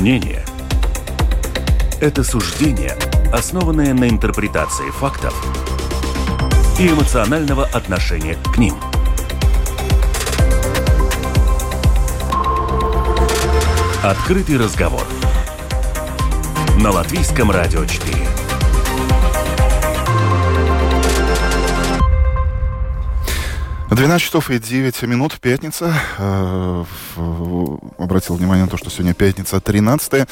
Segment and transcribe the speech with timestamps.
[0.00, 0.42] Мнение–
[2.00, 2.96] это суждение,
[3.34, 5.34] основанное на интерпретации фактов
[6.78, 8.74] и эмоционального отношения к ним.
[14.02, 15.04] Открытый разговор
[16.78, 18.49] на Латвийском радио 4.
[23.90, 25.92] 12 часов и 9 минут, пятница.
[26.18, 26.84] Э,
[27.98, 30.28] обратил внимание на то, что сегодня пятница 13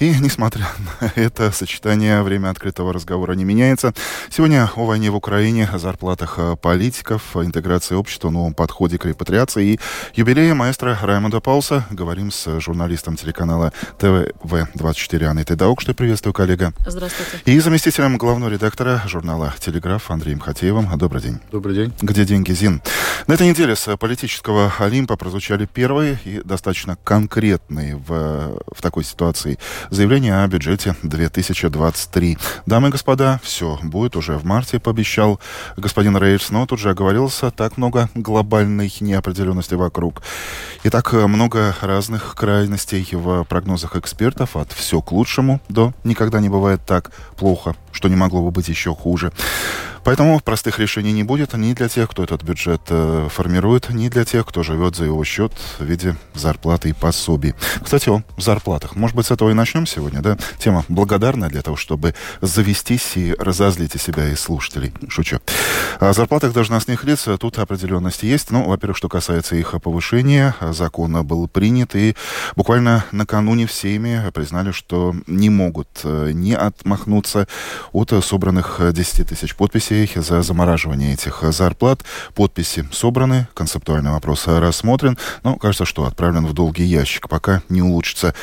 [0.00, 0.66] И, несмотря
[1.00, 3.92] на это сочетание, время открытого разговора не меняется.
[4.30, 9.04] Сегодня о войне в Украине, о зарплатах э, политиков, о интеграции общества, новом подходе к
[9.04, 9.80] репатриации и
[10.14, 11.84] юбилее маэстро Раймонда Пауса.
[11.90, 16.72] Говорим с журналистом телеканала ТВ-24 Анной Тедаук, что приветствую, коллега.
[16.86, 17.42] Здравствуйте.
[17.44, 20.96] И заместителем главного редактора журнала «Телеграф» Андреем Хатеевым.
[20.96, 21.40] Добрый день.
[21.52, 21.92] Добрый день.
[22.00, 22.80] Где деньги, Зин?
[23.26, 29.58] На этой неделе с политического Олимпа прозвучали первые и достаточно конкретные в, в такой ситуации
[29.90, 32.38] заявления о бюджете 2023.
[32.66, 35.40] Дамы и господа, все будет уже в марте, пообещал
[35.76, 40.22] господин Рейерс, но тут же оговорился, так много глобальной неопределенности вокруг.
[40.84, 46.48] И так много разных крайностей в прогнозах экспертов, от все к лучшему до никогда не
[46.48, 49.32] бывает так плохо, что не могло бы быть еще хуже.
[50.04, 54.24] Поэтому простых решений не будет ни для тех, кто этот бюджет э, формирует, ни для
[54.24, 57.54] тех, кто живет за его счет в виде зарплаты и пособий.
[57.82, 58.96] Кстати, о зарплатах.
[58.96, 60.38] Может быть, с этого и начнем сегодня, да?
[60.58, 64.92] Тема благодарная для того, чтобы завестись и разозлить и себя, и слушателей.
[65.08, 65.40] Шучу.
[66.00, 68.50] Зарплатах должностных лиц тут определенность есть.
[68.50, 72.16] Ну, во-первых, что касается их повышения, закон был принят, и
[72.56, 77.46] буквально накануне всеми признали, что не могут э, не отмахнуться
[77.92, 82.02] от собранных 10 тысяч подписей за замораживание этих зарплат.
[82.34, 87.28] Подписи собраны, концептуальный вопрос рассмотрен, но кажется, что отправлен в долгий ящик.
[87.28, 88.34] Пока не улучшится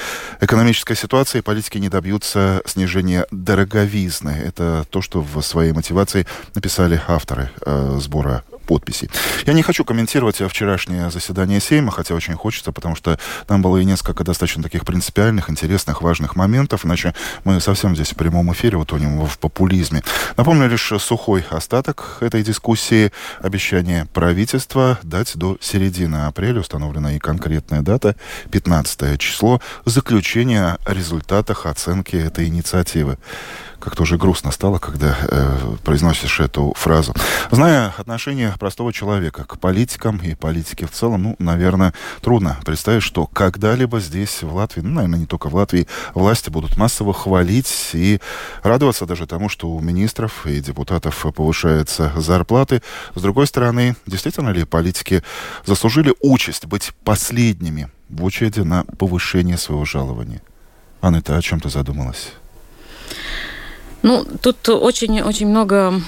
[0.42, 4.30] экономическая ситуация, и политики не добьются снижения дороговизны.
[4.30, 9.10] Это то, что в своей мотивации написали авторы э, сбора подписей.
[9.46, 13.86] Я не хочу комментировать вчерашнее заседание Сейма, хотя очень хочется, потому что там было и
[13.86, 17.16] несколько достаточно таких принципиальных, интересных, важных моментов, иначе
[17.46, 20.04] мы совсем здесь в прямом эфире утонем в популизме.
[20.36, 23.12] Напомню лишь сухой остаток этой дискуссии.
[23.42, 28.16] Обещание правительства дать до середины апреля, установлена и конкретная дата,
[28.52, 33.18] 15 число, заключение о результатах оценки этой инициативы
[33.80, 37.14] как-то уже грустно стало, когда э, произносишь эту фразу.
[37.52, 43.28] Зная отношение простого человека к политикам и политике в целом, ну, наверное, трудно представить, что
[43.28, 48.20] когда-либо здесь, в Латвии, ну, наверное, не только в Латвии, власти будут массово хвалить и
[48.64, 52.82] радоваться даже тому, что у министров и депутатов повышаются зарплаты.
[53.16, 55.24] С другой стороны, действительно ли политики
[55.66, 60.42] заслужили участь быть последними в очереди на повышение своего жалования?
[61.02, 62.32] Анна, ты о чем ты задумалась?
[64.04, 66.02] Ну, тут очень-очень много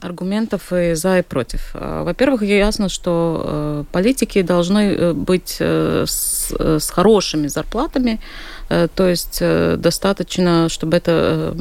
[0.00, 1.70] аргументов и за, и против.
[1.74, 8.20] А, во-первых, ясно, что э, политики должны э, быть э, с, с хорошими зарплатами,
[8.68, 9.40] то есть
[9.76, 11.54] достаточно, чтобы это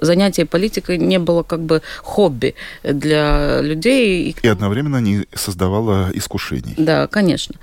[0.00, 4.34] занятие политикой не было как бы хобби для людей.
[4.42, 6.74] И одновременно не создавало искушений.
[6.78, 7.56] Да, конечно.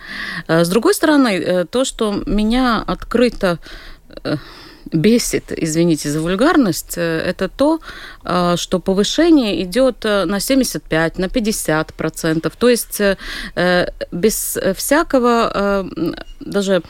[0.48, 3.58] С другой стороны, то, что меня открыто
[4.92, 7.80] бесит, извините за вульгарность, э, это то,
[8.24, 12.56] э, что повышение идет э, на 75, на 50 процентов.
[12.56, 13.02] То есть
[14.12, 15.86] без всякого
[16.40, 16.82] даже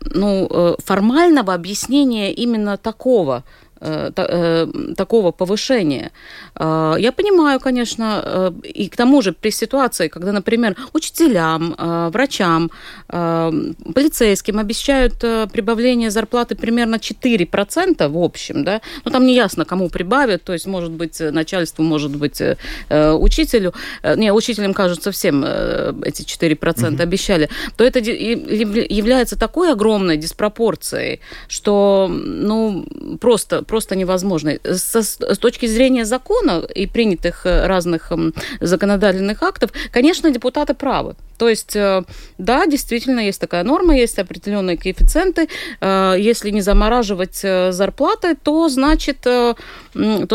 [0.00, 3.44] ну, формального объяснения именно такого
[3.80, 6.10] такого повышения.
[6.54, 11.74] Э, я понимаю, конечно, и к тому же при ситуации, когда, например, учителям,
[12.10, 12.70] врачам,
[13.08, 15.18] полицейским обещают
[15.52, 20.66] прибавление зарплаты примерно 4% в общем, да, но там не ясно, кому прибавят, то есть,
[20.66, 22.42] может быть, начальству, может быть,
[22.90, 23.74] учителю,
[24.16, 27.02] не, учителям, кажется, всем эти 4% mm-hmm.
[27.02, 32.86] обещали, то это является такой огромной диспропорцией, что, ну,
[33.20, 34.58] просто просто невозможно.
[34.64, 38.12] Со, с точки зрения закона и принятых э, разных
[38.60, 41.14] законодательных актов, конечно, депутаты правы.
[41.38, 42.02] То есть, э,
[42.38, 45.48] да, действительно, есть такая норма, есть определенные коэффициенты.
[45.80, 49.56] Э, если не замораживать зарплаты, то значит, то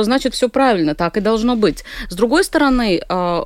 [0.04, 1.84] значит все правильно, так и должно быть.
[2.10, 3.02] С другой стороны,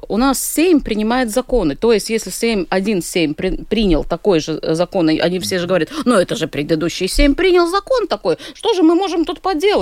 [0.08, 1.76] у нас Сейм принимает законы.
[1.76, 6.16] То есть, если Сейм, один Сейм принял такой же закон, они все же говорят, ну
[6.16, 9.75] это же предыдущий Сейм принял закон такой, что же мы можем тут поделать?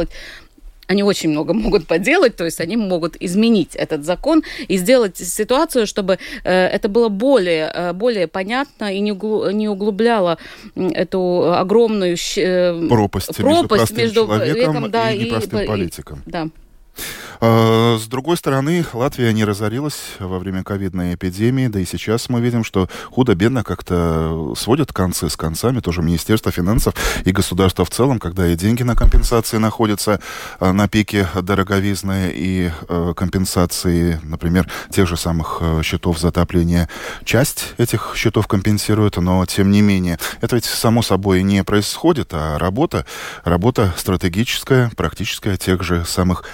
[0.87, 5.87] Они очень много могут поделать, то есть они могут изменить этот закон и сделать ситуацию,
[5.87, 10.37] чтобы это было более, более понятно и не углубляло
[10.75, 12.17] эту огромную
[12.89, 16.23] пропасть, пропасть между, между человеком да, и непростым и, политиком.
[16.25, 16.49] Да.
[17.45, 22.39] А, с другой стороны, Латвия не разорилась во время ковидной эпидемии, да и сейчас мы
[22.39, 26.95] видим, что худо-бедно как-то сводят концы с концами, тоже Министерство финансов
[27.25, 30.21] и государство в целом, когда и деньги на компенсации находятся
[30.61, 36.87] а, на пике дороговизны и а, компенсации, например, тех же самых счетов затопления.
[37.25, 42.57] Часть этих счетов компенсируют, но тем не менее, это ведь само собой не происходит, а
[42.57, 43.05] работа,
[43.43, 46.45] работа стратегическая, практическая тех же самых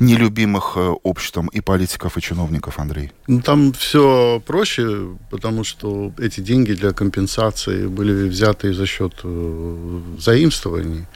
[0.00, 3.12] нелюбимых э, обществом и политиков, и чиновников, Андрей?
[3.26, 10.00] Ну, там все проще, потому что эти деньги для компенсации были взяты за счет э,
[10.18, 11.06] заимствований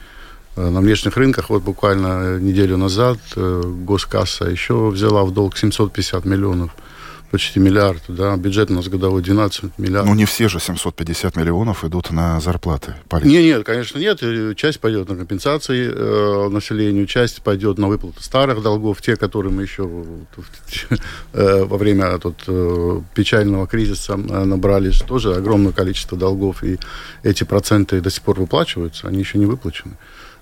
[0.55, 1.49] э, на внешних рынках.
[1.49, 6.71] Вот буквально неделю назад госкасса еще взяла в долг 750 миллионов
[7.33, 10.07] почти миллиард, да, бюджет у нас годовой 12 миллиардов.
[10.07, 13.33] Ну, не все же 750 миллионов идут на зарплаты политиков.
[13.33, 14.55] Нет, нет, конечно, нет.
[14.55, 19.63] Часть пойдет на компенсации э, населению, часть пойдет на выплату старых долгов, те, которые мы
[19.63, 19.89] еще
[21.33, 26.77] э, во время тут, э, печального кризиса э, набрали тоже огромное количество долгов, и
[27.23, 29.95] эти проценты до сих пор выплачиваются, они еще не выплачены.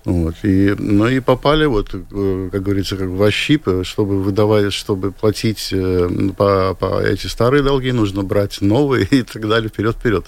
[0.04, 0.34] Вот.
[0.42, 5.68] И, ну и попали, вот, э, как говорится, как в ощип, чтобы выдавать, чтобы платить
[5.72, 10.26] э, по, по эти старые долги, нужно брать новые и так далее, вперед-вперед.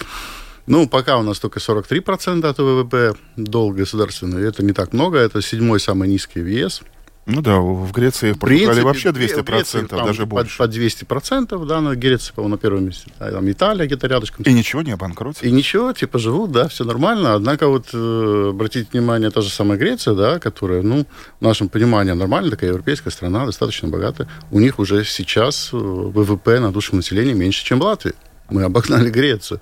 [0.67, 4.49] Ну, пока у нас только 43% от ВВП долг государственный.
[4.49, 6.83] Это не так много, это седьмой самый низкий в ЕС.
[7.27, 10.59] Ну да, в Греции в Португалии вообще 200%, Греции, там, даже больше.
[10.59, 13.11] По, по 200%, да, на Греция, по на первом месте.
[13.19, 14.45] А там Италия где-то рядышком.
[14.45, 15.47] И ничего, не обанкротится?
[15.47, 17.35] И ничего, типа живут, да, все нормально.
[17.35, 21.07] Однако вот э, обратите внимание, та же самая Греция, да, которая, ну,
[21.41, 24.29] в нашем понимании нормальная, такая европейская страна, достаточно богатая.
[24.51, 28.13] У них уже сейчас э, ВВП на душу населения меньше, чем в Латвии.
[28.51, 29.61] Мы обогнали Грецию.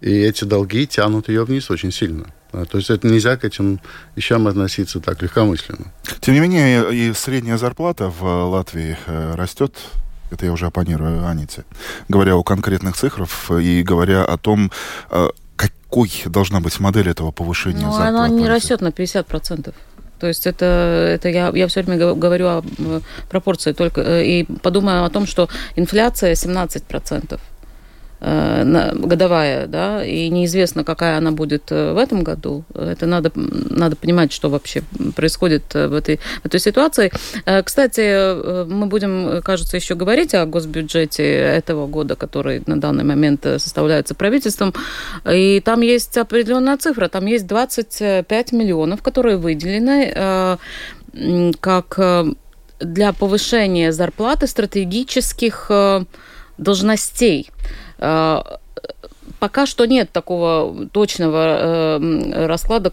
[0.00, 2.26] И эти долги тянут ее вниз очень сильно.
[2.50, 3.80] То есть это нельзя к этим
[4.16, 5.92] вещам относиться так легкомысленно.
[6.20, 9.74] Тем не менее, и средняя зарплата в Латвии э, растет.
[10.30, 11.64] Это я уже оппонирую Аните.
[12.08, 14.70] Говоря о конкретных цифрах и говоря о том,
[15.10, 18.08] э, какой должна быть модель этого повышения ну, зарплаты.
[18.08, 19.74] Она не растет на 50%.
[20.20, 20.64] То есть это,
[21.14, 22.62] это я, я все время говорю о
[23.30, 27.40] пропорции только э, и подумаю о том, что инфляция 17%.
[28.22, 32.64] Э, годовая, да, и неизвестно, какая она будет э, в этом году.
[32.74, 34.82] Это надо, надо понимать, что вообще
[35.16, 37.10] происходит э, в этой, в этой ситуации.
[37.64, 44.14] Кстати, мы будем, кажется, еще говорить о госбюджете этого года, который на данный момент составляется
[44.14, 44.74] правительством.
[45.26, 47.08] И там есть определенная цифра.
[47.08, 50.58] Там есть 25 миллионов, которые выделены
[51.60, 52.00] как
[52.80, 55.70] для повышения зарплаты стратегических
[56.58, 57.50] должностей.
[58.00, 58.42] Э,
[59.38, 62.92] пока что нет такого точного э, расклада,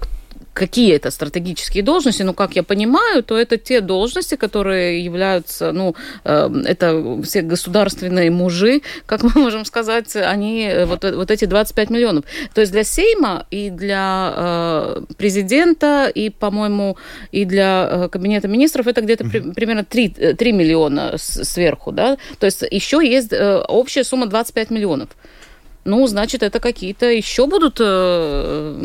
[0.57, 5.95] какие это стратегические должности, но, как я понимаю, то это те должности, которые являются, ну,
[6.23, 12.25] э, это все государственные мужи, как мы можем сказать, они, вот, вот эти 25 миллионов.
[12.53, 16.97] То есть для Сейма и для президента, и, по-моему,
[17.31, 22.63] и для кабинета министров это где-то при, примерно 3, 3 миллиона сверху, да, то есть
[22.71, 23.33] еще есть
[23.67, 25.09] общая сумма 25 миллионов
[25.87, 28.77] ну, значит, это какие-то еще будут э,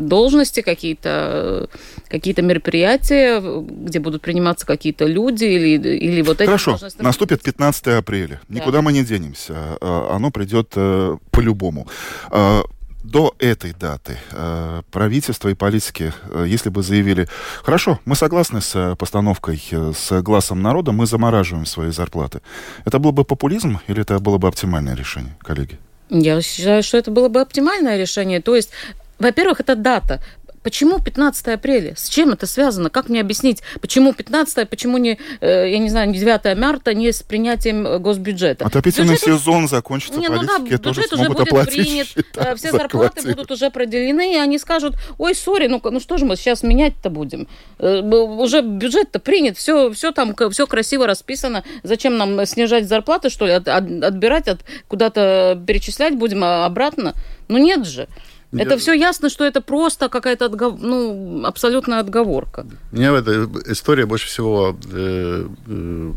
[0.00, 1.68] должности, какие-то
[2.08, 8.40] какие мероприятия, где будут приниматься какие-то люди или, или вот эти Хорошо, наступит 15 апреля.
[8.48, 8.60] Да.
[8.60, 9.54] Никуда мы не денемся.
[9.80, 11.86] А, оно придет э, по-любому
[12.30, 12.62] а,
[13.04, 16.12] до этой даты э, правительство и политики,
[16.46, 17.28] если бы заявили,
[17.62, 22.40] хорошо, мы согласны с постановкой с глазом народа, мы замораживаем свои зарплаты,
[22.84, 25.78] это был бы популизм или это было бы оптимальное решение, коллеги?
[26.10, 28.40] Я считаю, что это было бы оптимальное решение.
[28.40, 28.70] То есть
[29.18, 30.20] во-первых, это дата.
[30.66, 31.94] Почему 15 апреля?
[31.94, 32.90] С чем это связано?
[32.90, 37.12] Как мне объяснить, почему 15, почему не, э, я не знаю, не 9 марта, не
[37.12, 38.66] с принятием э, госбюджета?
[38.66, 39.38] Отопительный бюджет...
[39.38, 43.34] сезон закончится, не, ну да, тоже уже будет принят, счета э, все зарплаты квартиру.
[43.36, 47.10] будут уже определены, и они скажут, ой, сори, ну, ну что же мы сейчас менять-то
[47.10, 47.46] будем?
[47.78, 53.52] Уже бюджет-то принят, все, все там, все красиво расписано, зачем нам снижать зарплаты, что ли,
[53.52, 57.14] от, от, отбирать, от, куда-то перечислять будем а обратно?
[57.46, 58.08] Ну нет же.
[58.52, 58.76] Это Я...
[58.78, 60.78] все ясно, что это просто какая-то отгов...
[60.80, 62.66] ну, абсолютная отговорка.
[62.92, 66.12] Меня в этой истории больше всего э, э,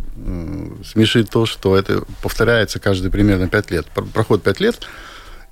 [0.85, 3.87] смешит то, что это повторяется каждые примерно пять лет.
[4.13, 4.87] Проходит пять лет,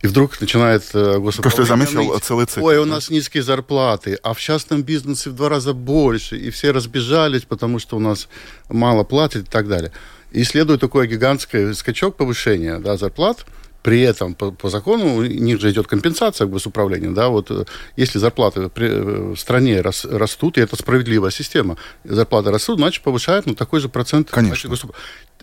[0.02, 2.68] И вдруг начинает э, Просто я заметил целый цикл.
[2.68, 6.72] Ой, у нас низкие зарплаты, а в частном бизнесе в два раза больше, и все
[6.72, 8.30] разбежались, потому что у нас
[8.70, 9.92] мало платят и так далее.
[10.32, 13.46] И следует такой гигантский скачок повышения да, зарплат,
[13.88, 17.64] при этом по, по закону у них же идет компенсация госуправления, да, вот э,
[17.96, 23.02] если зарплаты при, э, в стране рас, растут, и это справедливая система, зарплаты растут, значит
[23.02, 24.30] повышают на такой же процент.
[24.30, 24.68] Конечно.
[24.68, 24.92] Значит,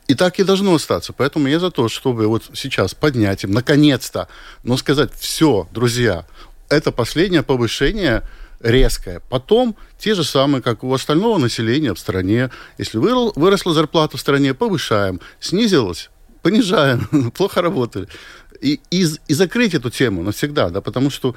[0.09, 1.15] и так и должно остаться.
[1.15, 4.29] Поэтому я за то, чтобы вот сейчас поднять им, наконец-то,
[4.63, 6.27] но сказать, все, друзья,
[6.69, 8.25] это последнее повышение
[8.61, 9.23] резкое.
[9.31, 12.51] Потом те же самые, как у остального населения в стране.
[12.77, 15.21] Если выросла зарплата в стране, повышаем.
[15.41, 16.11] Снизилась,
[16.45, 17.31] понижаем.
[17.37, 18.07] Плохо работали.
[18.61, 21.35] И, и, и закрыть эту тему навсегда, да, потому что,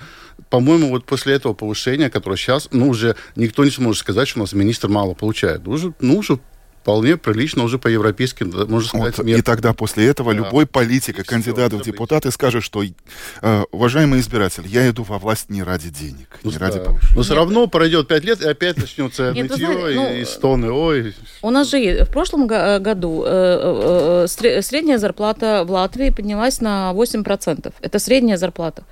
[0.50, 4.44] по-моему, вот после этого повышения, которое сейчас, ну, уже никто не сможет сказать, что у
[4.44, 5.68] нас министр мало получает.
[5.68, 6.40] Уже, ну, уже
[6.88, 10.38] вполне прилично уже по европейским, можно сказать, вот, И тогда после этого да.
[10.38, 15.63] любой политик, кандидат в депутаты скажет, что, э, уважаемый избиратель, я иду во власть не
[15.63, 16.67] ради денег, ну, не да.
[16.67, 17.13] ради повышения.
[17.13, 20.72] Но все равно пройдет пять лет, и опять начнется Нет, нытье знаете, ну, и стоны.
[20.72, 21.13] Ой.
[21.41, 26.94] У нас же в прошлом э, году э, э, средняя зарплата в Латвии поднялась на
[26.96, 27.74] 8%.
[27.82, 28.84] Это средняя зарплата.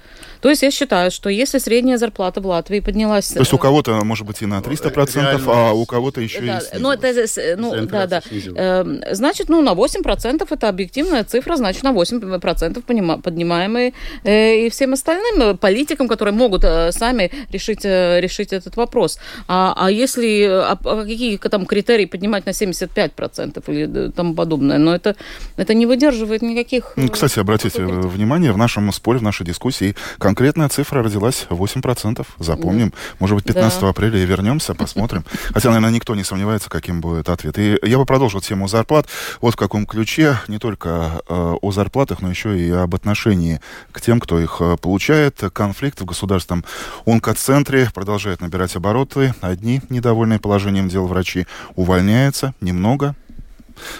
[0.41, 3.29] То есть я считаю, что если средняя зарплата в Латвии поднялась...
[3.29, 5.41] То есть у кого-то, может быть, и на 300%, Реально.
[5.47, 8.21] а у кого-то еще и ну, это, ну, да, да.
[8.55, 14.93] Эм, значит, ну, на 8% это объективная цифра, значит, на 8% поднимаемые э, и всем
[14.93, 19.19] остальным политикам, которые могут э, сами решить, э, решить этот вопрос.
[19.47, 24.77] А, а если, а, а какие там критерии поднимать на 75% или тому подобное?
[24.77, 25.15] Но это,
[25.57, 26.95] это не выдерживает никаких...
[27.11, 32.25] Кстати, обратите внимание, в нашем споре, в нашей дискуссии конкретная цифра родилась 8%.
[32.39, 32.89] Запомним.
[32.89, 32.95] Да.
[33.19, 33.89] Может быть, 15 да.
[33.89, 35.23] апреля и вернемся, посмотрим.
[35.53, 37.57] Хотя, наверное, никто не сомневается, каким будет ответ.
[37.57, 39.07] И я бы продолжил тему зарплат.
[39.41, 44.01] Вот в каком ключе не только э, о зарплатах, но еще и об отношении к
[44.01, 45.41] тем, кто их э, получает.
[45.53, 46.65] Конфликт в государственном
[47.05, 49.33] онкоцентре продолжает набирать обороты.
[49.41, 53.15] Одни, недовольные положением дел врачи, увольняются немного,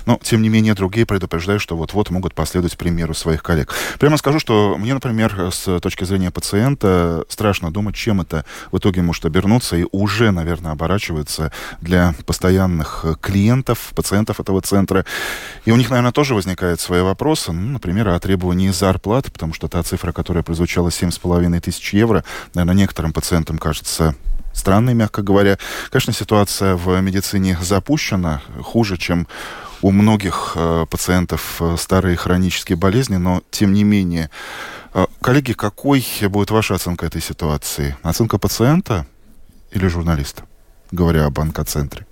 [0.05, 3.74] но, тем не менее, другие предупреждают, что вот-вот могут последовать примеру своих коллег.
[4.00, 9.01] Прямо скажу, что мне, например, с точки зрения пациента страшно думать, чем это в итоге
[9.01, 11.51] может обернуться, и уже, наверное, оборачивается
[11.82, 15.05] для постоянных клиентов, пациентов этого центра.
[15.65, 19.67] И у них, наверное, тоже возникают свои вопросы, ну, например, о требовании зарплат, потому что
[19.67, 24.15] та цифра, которая прозвучала 7,5 тысяч евро, наверное, некоторым пациентам кажется
[24.53, 25.58] странной, мягко говоря.
[25.89, 29.27] Конечно, ситуация в медицине запущена хуже, чем
[29.82, 34.29] у многих э, пациентов э, старые хронические болезни, но тем не менее.
[34.94, 37.96] Э, коллеги, какой будет ваша оценка этой ситуации?
[38.03, 39.05] Оценка пациента
[39.72, 40.44] или журналиста,
[40.91, 42.05] говоря об онкоцентре?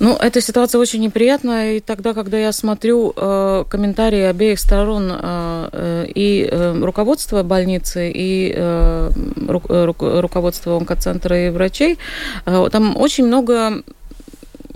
[0.00, 5.68] Ну, эта ситуация очень неприятная, и тогда, когда я смотрю э, комментарии обеих сторон, э,
[5.72, 9.10] э и э, руководства больницы, и э,
[9.48, 11.98] ру, ру, руководства онкоцентра и врачей,
[12.46, 13.82] э, там очень много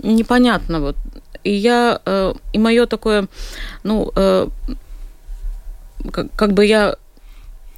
[0.03, 0.93] непонятного.
[1.43, 3.27] И я, э, и мое такое,
[3.83, 4.47] ну, э,
[6.11, 6.95] как, как бы я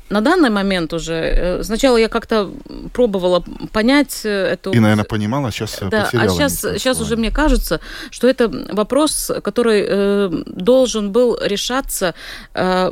[0.09, 2.51] на данный момент уже, э, сначала я как-то
[2.93, 4.71] пробовала понять эту...
[4.71, 7.79] И, наверное, понимала, а сейчас да, А сейчас, сейчас уже мне кажется,
[8.11, 12.13] что это вопрос, который э, должен был решаться
[12.53, 12.91] э,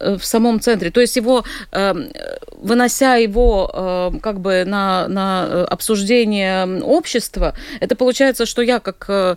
[0.00, 0.90] в самом центре.
[0.90, 2.10] То есть его, эм,
[2.58, 9.36] вынося его э, как бы на, на обсуждение общества, это получается, что я как э,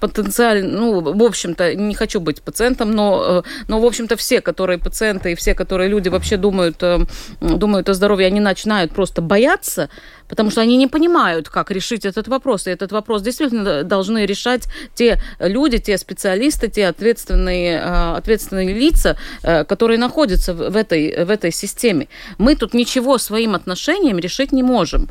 [0.00, 5.32] потенциально, ну, в общем-то, не хочу быть пациентом, но, но в общем-то, все, которые пациенты
[5.32, 6.82] и все, которые люди вообще думают,
[7.40, 9.88] думают о здоровье, они начинают просто бояться,
[10.28, 12.66] потому что они не понимают, как решить этот вопрос.
[12.66, 19.16] И этот вопрос действительно должны решать те люди, те специалисты, те ответственные, э, ответственные лица,
[19.42, 22.08] э, которые находятся в этой, в этой системе.
[22.38, 25.08] Мы тут ничего своим отношением решить не можем.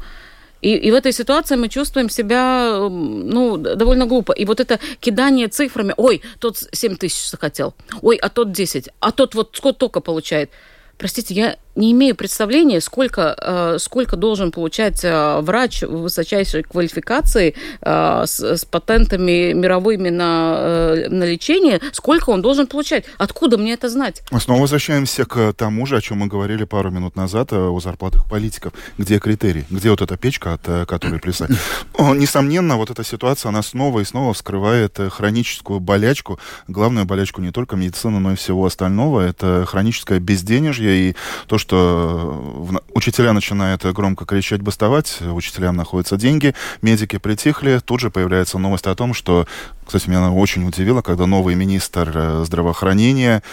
[0.62, 4.34] И, и в этой ситуации мы чувствуем себя ну, довольно глупо.
[4.34, 9.12] И вот это кидание цифрами, ой, тот 7 тысяч захотел, ой, а тот 10, а
[9.12, 10.50] тот вот сколько только получает.
[10.98, 18.24] Простите, я не имею представления, сколько, э, сколько должен получать э, врач высочайшей квалификации э,
[18.26, 23.06] с, с патентами мировыми на, на лечение, сколько он должен получать.
[23.18, 24.24] Откуда мне это знать?
[24.32, 28.28] Мы снова возвращаемся к тому же, о чем мы говорили пару минут назад, о зарплатах
[28.28, 28.74] политиков.
[28.98, 29.66] Где критерии?
[29.70, 31.52] Где вот эта печка, от которой плясать?
[32.00, 37.76] Несомненно, вот эта ситуация, она снова и снова вскрывает хроническую болячку, главную болячку не только
[37.76, 39.22] медицины, но и всего остального.
[39.22, 41.16] Это хроническое безденежье и
[41.48, 48.10] то, что э, учителя начинают громко кричать, бастовать, учителям находятся деньги, медики притихли, тут же
[48.10, 49.48] появляется новость о том, что,
[49.86, 53.44] кстати, меня очень удивило, когда новый министр э, здравоохранения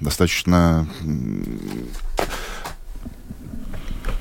[0.00, 0.88] достаточно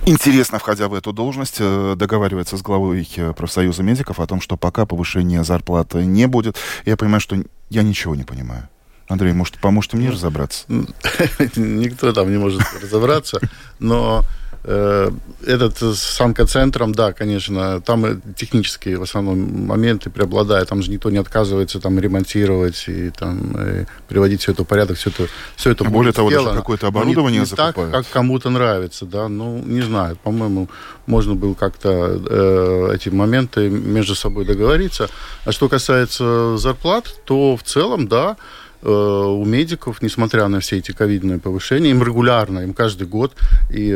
[0.08, 4.58] интересно, входя в эту должность, э, договаривается с главой э, профсоюза медиков о том, что
[4.58, 6.56] пока повышения зарплаты не будет.
[6.86, 7.38] Я понимаю, что
[7.70, 8.70] я ничего не понимаю.
[9.08, 10.66] Андрей, может, поможете мне разобраться?
[11.56, 13.40] Никто там не может разобраться,
[13.80, 14.26] но
[14.70, 15.10] Э,
[15.46, 20.68] этот с онкоцентром, да, конечно, там технические в основном моменты преобладают.
[20.68, 24.98] Там же никто не отказывается там ремонтировать и там и приводить все это в порядок,
[24.98, 26.50] все это, все это Более того, сделано.
[26.50, 30.68] даже какое-то оборудование не, не так, как кому-то нравится, да, ну, не знаю, по-моему,
[31.06, 35.10] можно было как-то э, эти моменты между собой договориться.
[35.46, 40.92] А что касается зарплат, то в целом, да, Э, у медиков, несмотря на все эти
[40.92, 43.36] ковидные повышения, им регулярно, им каждый год
[43.70, 43.96] и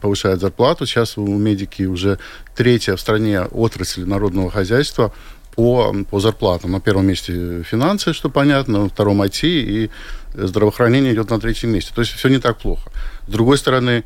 [0.00, 0.86] повышают зарплату.
[0.86, 2.18] Сейчас у медики уже
[2.54, 5.12] третья в стране отрасль народного хозяйства
[5.58, 6.70] по, по зарплатам.
[6.70, 9.90] На первом месте финансы, что понятно, на втором IT, и
[10.34, 11.90] здравоохранение идет на третьем месте.
[11.92, 12.92] То есть все не так плохо.
[13.26, 14.04] С другой стороны,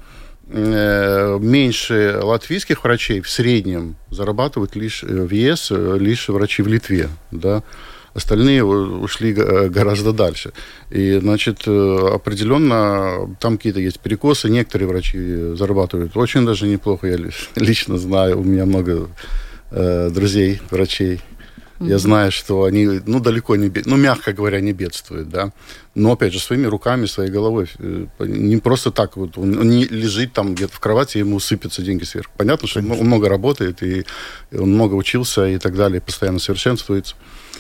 [0.49, 7.11] э, меньше латвийских врачей в среднем зарабатывают лишь э, в ЕС, лишь врачи в Литве.
[7.31, 7.63] Да?
[8.15, 10.53] Остальные ушли э, гораздо дальше.
[10.91, 14.49] И, значит, э, определенно там какие-то есть перекосы.
[14.49, 17.07] Некоторые врачи зарабатывают очень даже неплохо.
[17.07, 17.19] Я
[17.57, 19.09] лично знаю, у меня много
[19.71, 21.21] э, друзей, врачей.
[21.81, 25.53] Я знаю, что они, ну, далеко не, ну, мягко говоря, не бедствуют, да.
[25.97, 27.69] Но, опять же, своими руками, своей головой.
[27.79, 29.37] Э, не просто так вот.
[29.37, 32.33] Он не лежит там где-то в кровати, ему сыпятся деньги сверху.
[32.37, 34.05] Понятно, что он много работает, и
[34.53, 37.17] он много учился и так далее, постоянно совершенствуется.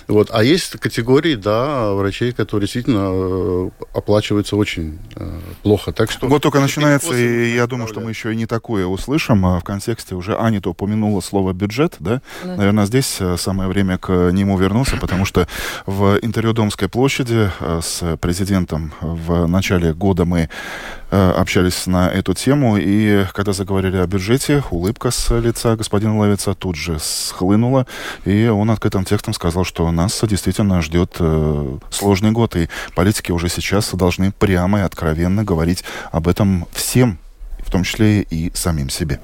[0.08, 0.28] Вот.
[0.32, 5.92] А есть категории, да, врачей, которые действительно э, оплачиваются очень э, плохо.
[5.92, 9.44] Так что вот только начинается, и я думаю, что мы еще и не такое услышим.
[9.46, 12.20] А в контексте уже Анита упомянула слово бюджет, да?
[12.44, 12.56] да.
[12.56, 15.46] Наверное, здесь э, самое время к нему вернуться, потому что
[15.86, 20.48] в интервью Домской площади с президентом в начале года мы
[21.12, 26.76] общались на эту тему, и когда заговорили о бюджете, улыбка с лица господина Ловица тут
[26.76, 27.86] же схлынула,
[28.24, 33.48] и он открытым текстом сказал, что нас действительно ждет э, сложный год, и политики уже
[33.48, 37.18] сейчас должны прямо и откровенно говорить об этом всем,
[37.58, 39.20] в том числе и самим себе.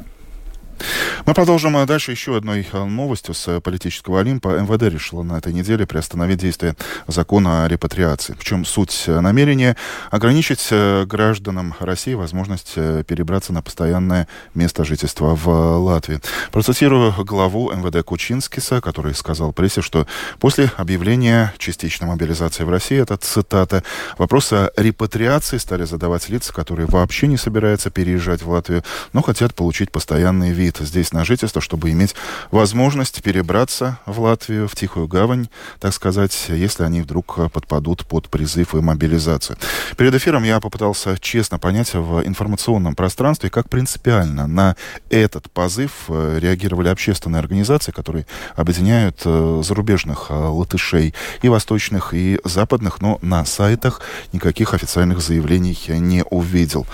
[1.27, 4.49] Мы продолжим а, дальше еще одной а, новостью с э, политического Олимпа.
[4.61, 6.75] МВД решила на этой неделе приостановить действие
[7.07, 8.35] закона о репатриации.
[8.35, 9.77] В чем суть э, намерения?
[10.11, 16.21] Ограничить э, гражданам России возможность перебраться на постоянное место жительства в Латвии.
[16.53, 20.07] Процитирую главу МВД Кучинскиса, который сказал прессе, что
[20.39, 23.83] после объявления частичной мобилизации в России, это цитата,
[24.17, 29.55] вопросы о репатриации стали задавать лица, которые вообще не собираются переезжать в Латвию, но хотят
[29.55, 32.15] получить постоянный вид вид здесь на жительство, чтобы иметь
[32.51, 35.49] возможность перебраться в Латвию, в Тихую Гавань,
[35.81, 39.57] так сказать, если они вдруг подпадут под призыв и мобилизацию.
[39.97, 44.77] Перед эфиром я попытался честно понять в информационном пространстве, как принципиально на
[45.09, 52.41] этот позыв э, реагировали общественные организации, которые объединяют э, зарубежных э, латышей и восточных, и
[52.45, 54.03] западных, но на сайтах
[54.33, 56.87] никаких официальных заявлений не увидел.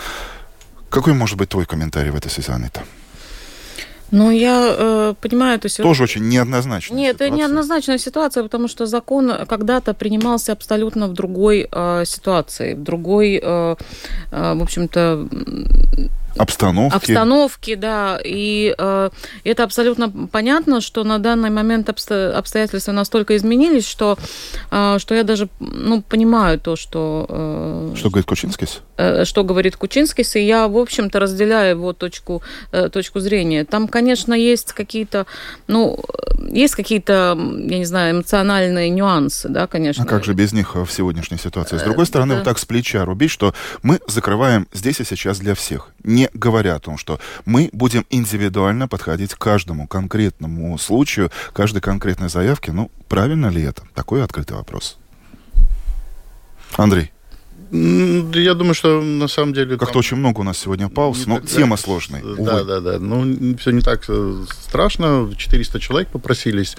[0.91, 2.85] Какой может быть твой комментарий в этой связи, Анита?
[4.15, 5.91] Ну, я э, понимаю эту ситуацию.
[5.91, 7.27] Тоже очень неоднозначная Нет, ситуация.
[7.27, 13.41] это неоднозначная ситуация, потому что закон когда-то принимался абсолютно в другой э, ситуации, в другой,
[13.43, 13.77] э,
[14.31, 15.29] э, в общем-то,
[16.37, 16.97] обстановки.
[16.97, 18.19] Обстановки, да.
[18.25, 19.11] И э,
[19.45, 22.37] это абсолютно понятно, что на данный момент обсто...
[22.37, 24.19] обстоятельства настолько изменились, что,
[24.71, 27.27] э, что я даже ну, понимаю то, что...
[27.29, 28.81] Э, что говорит Кучинскис?
[28.97, 32.43] Э, что говорит Кучинскис, и я, в общем-то, разделяю его точку,
[32.73, 33.65] э, точку зрения.
[33.65, 35.27] Там, конечно, есть какие-то,
[35.67, 35.99] ну,
[36.51, 40.05] есть какие-то, я не знаю, эмоциональные нюансы, да, конечно.
[40.05, 41.79] А как же без них в сегодняшней ситуации?
[41.79, 42.39] С другой стороны, да.
[42.39, 45.91] вот так с плеча рубить, что мы закрываем здесь и сейчас для всех.
[46.03, 51.81] Не не говоря о том, что мы будем индивидуально подходить к каждому конкретному случаю, каждой
[51.81, 52.73] конкретной заявке.
[52.73, 53.83] Ну, правильно ли это?
[53.95, 54.97] Такой открытый вопрос.
[56.77, 57.11] Андрей.
[57.71, 59.77] Я думаю, что на самом деле...
[59.77, 60.01] Как-то там...
[60.01, 62.23] очень много у нас сегодня пауз, но да, тема сложная.
[62.23, 62.45] Увы.
[62.45, 62.99] Да, да, да.
[62.99, 65.31] Ну, все не так э, страшно.
[65.37, 66.77] 400 человек попросились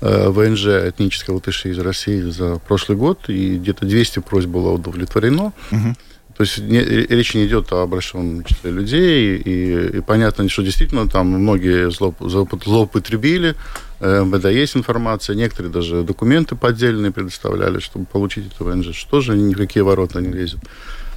[0.00, 5.52] э, ВНЖ этнической латыши из России за прошлый год, и где-то 200 просьб было удовлетворено.
[5.72, 5.96] Угу.
[6.36, 11.08] То есть не, речь не идет о большом числе людей, и, и понятно, что действительно
[11.08, 13.54] там многие злоупотребили,
[14.00, 19.34] э, МВД есть информация, некоторые даже документы поддельные предоставляли, чтобы получить эту ВНЖ, что тоже
[19.34, 20.60] никакие ворота не лезет.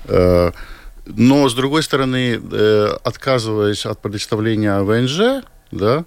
[0.05, 0.51] Э,
[1.05, 6.05] но, с другой стороны, э, отказываясь от предоставления ВНЖ, да,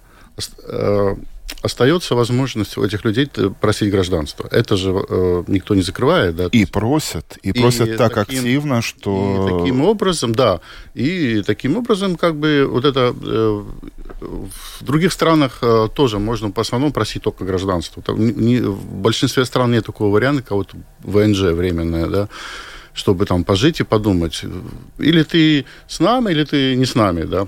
[1.63, 3.27] остается возможность у этих людей
[3.59, 4.47] просить гражданство.
[4.51, 6.49] Это же э, никто не закрывает, да.
[6.51, 9.47] И просят, и, и просят так таким, активно, что...
[9.47, 10.59] И таким образом, да,
[10.93, 13.63] и таким образом, как бы, вот это э,
[14.21, 18.03] в других странах э, тоже можно по основному просить только гражданство.
[18.03, 22.29] Там, не, в большинстве стран нет такого варианта, как вот ВНЖ временное, да
[22.95, 24.43] чтобы там пожить и подумать,
[24.99, 27.47] или ты с нами, или ты не с нами, да.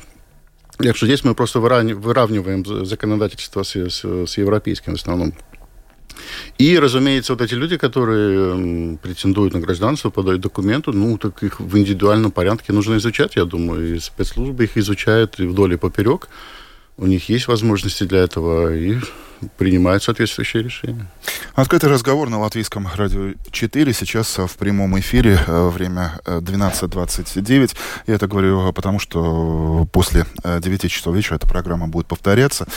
[0.77, 5.33] Так что здесь мы просто выравниваем законодательство с, с, с европейским в основном.
[6.57, 11.77] И, разумеется, вот эти люди, которые претендуют на гражданство, подают документы, ну, так их в
[11.77, 13.95] индивидуальном порядке нужно изучать, я думаю.
[13.95, 16.29] И спецслужбы их изучают и вдоль и поперек.
[16.97, 18.97] У них есть возможности для этого, и
[19.57, 21.07] принимают соответствующие решения.
[21.55, 23.93] Открытый разговор на Латвийском радио 4.
[23.93, 27.63] Сейчас в прямом эфире э, время 12.29.
[27.63, 27.67] Э,
[28.07, 32.67] Я это говорю потому, что после 9 часов вечера эта программа будет повторяться.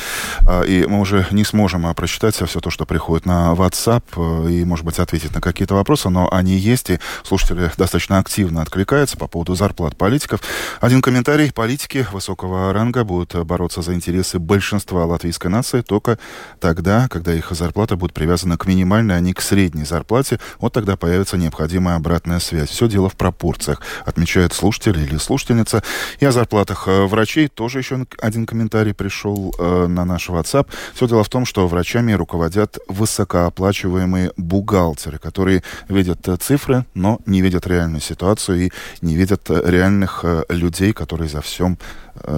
[0.66, 4.85] И мы уже не сможем прочитать все то, что приходит на WhatsApp э, и, может
[4.85, 9.55] быть, ответить на какие-то вопросы, но они есть, и слушатели достаточно активно откликаются по поводу
[9.55, 10.40] зарплат политиков.
[10.81, 11.53] Один комментарий.
[11.53, 16.18] Политики высокого ранга будут бороться за интересы большинства латвийской нации только
[16.61, 20.97] тогда, когда их зарплата будет привязана к минимальной, а не к средней зарплате, вот тогда
[20.97, 22.71] появится необходимая обратная связь.
[22.71, 25.83] Все дело в пропорциях, отмечает слушатель или слушательница.
[26.21, 30.68] И о зарплатах э, врачей тоже еще один комментарий пришел э, на наш WhatsApp.
[30.94, 37.40] Все дело в том, что врачами руководят высокооплачиваемые бухгалтеры, которые видят э, цифры, но не
[37.40, 41.79] видят реальную ситуацию и не видят реальных людей, которые за всем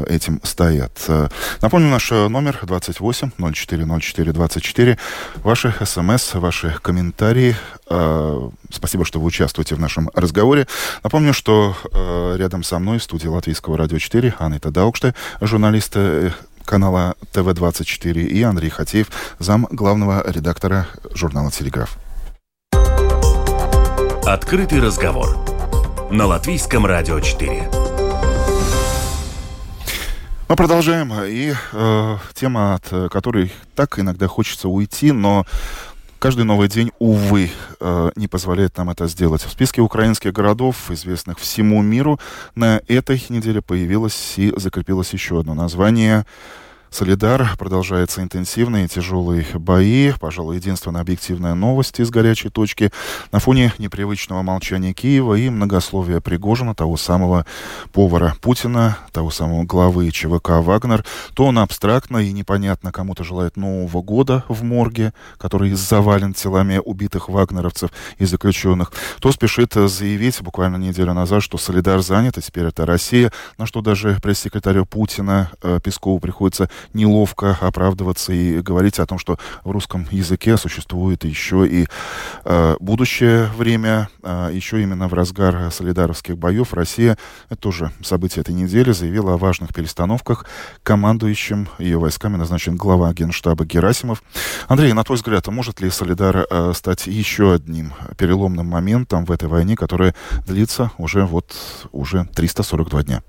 [0.09, 0.93] этим стоят.
[1.63, 4.99] Напомню, наш номер 28 04 04 24.
[5.37, 7.57] Ваши смс, ваши комментарии.
[8.71, 10.67] Спасибо, что вы участвуете в нашем разговоре.
[11.03, 11.77] Напомню, что
[12.39, 15.97] рядом со мной в студии Латвийского радио 4 Анна Даукште, журналист
[16.65, 21.99] канала ТВ-24, и Андрей Хатеев, зам главного редактора журнала «Телеграф».
[24.25, 25.37] Открытый разговор
[26.13, 27.90] на Латвийском радио 4.
[30.51, 31.13] Мы продолжаем.
[31.29, 35.47] И э, тема, от которой так иногда хочется уйти, но
[36.19, 39.45] каждый новый день, увы, э, не позволяет нам это сделать.
[39.45, 42.19] В списке украинских городов, известных всему миру,
[42.57, 46.27] на этой неделе появилось и закрепилось еще одно название
[46.91, 47.57] Солидар.
[47.57, 50.13] Продолжаются интенсивные тяжелые бои.
[50.19, 52.91] Пожалуй, единственная объективная новость из горячей точки.
[53.33, 57.47] На фоне непривычного молчания Киева и многословия Пригожина, того самого
[57.93, 64.03] повара Путина, того самого главы ЧВК «Вагнер», то он абстрактно и непонятно кому-то желает Нового
[64.03, 71.15] года в морге, который завален телами убитых вагнеровцев и заключенных, то спешит заявить буквально неделю
[71.15, 76.19] назад, что Солидар занят, и теперь это Россия, на что даже пресс-секретарю Путина э, Пескову
[76.19, 81.87] приходится неловко оправдываться и говорить о том, что в русском языке существует еще и
[82.45, 87.17] э, будущее время, э, еще именно в разгар солидаровских боев Россия,
[87.49, 90.47] это тоже событие этой недели, заявила о важных перестановках.
[90.83, 94.23] Командующим ее войсками назначен глава генштаба Герасимов.
[94.69, 99.49] Андрей, на твой взгляд, может ли Солидар э, стать еще одним переломным моментом в этой
[99.49, 100.15] войне, которая
[100.47, 101.55] длится уже вот
[101.93, 103.23] уже 342 дня?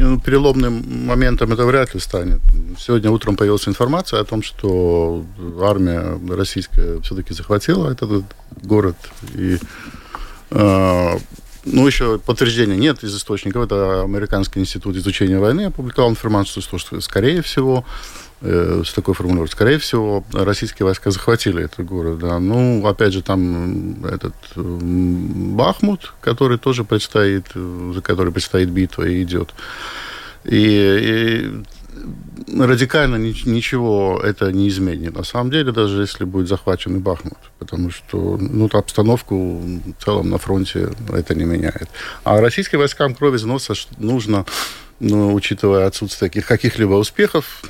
[0.00, 2.40] Ну, переломным моментом это вряд ли станет.
[2.78, 5.26] Сегодня утром появилась информация о том, что
[5.60, 8.24] армия российская все-таки захватила этот
[8.62, 8.96] город.
[9.34, 9.58] И,
[10.52, 11.18] э,
[11.66, 13.64] ну, еще подтверждения нет из источников.
[13.64, 17.84] Это Американский институт изучения войны опубликовал информацию, что, скорее всего,
[18.42, 19.52] с такой формулировкой.
[19.52, 22.20] Скорее всего, российские войска захватили этот город.
[22.20, 22.38] Да.
[22.38, 29.50] Ну, опять же, там этот Бахмут, который тоже предстоит, за который предстоит битва и идет.
[30.44, 31.62] И, и
[32.58, 35.14] радикально ничего это не изменит.
[35.14, 40.30] На самом деле, даже если будет захвачен и Бахмут, потому что ну, обстановку в целом
[40.30, 41.90] на фронте это не меняет.
[42.24, 44.46] А российским войскам крови износа нужно,
[44.98, 47.62] ну, учитывая отсутствие каких-либо успехов,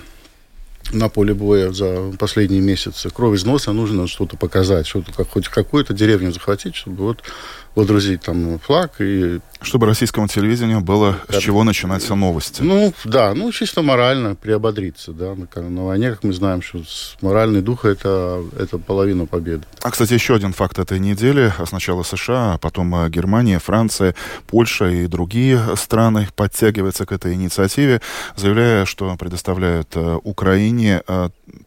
[0.92, 3.10] на поле боя за последние месяцы.
[3.10, 7.22] Кровь из носа нужно что-то показать, что-то, как, хоть какую-то деревню захватить, чтобы вот
[7.74, 11.38] водрузить там флаг и чтобы российскому телевидению было да.
[11.38, 12.62] с чего начинать все новости.
[12.62, 15.34] Ну, да, ну, чисто морально приободриться, да.
[15.34, 16.82] На, на войне, как мы знаем, что
[17.20, 19.64] моральный дух это,– это половина победы.
[19.82, 21.52] А, кстати, еще один факт этой недели.
[21.66, 24.14] Сначала США, а потом э, Германия, Франция,
[24.46, 28.00] Польша и другие страны подтягиваются к этой инициативе,
[28.36, 31.02] заявляя, что предоставляют э, Украине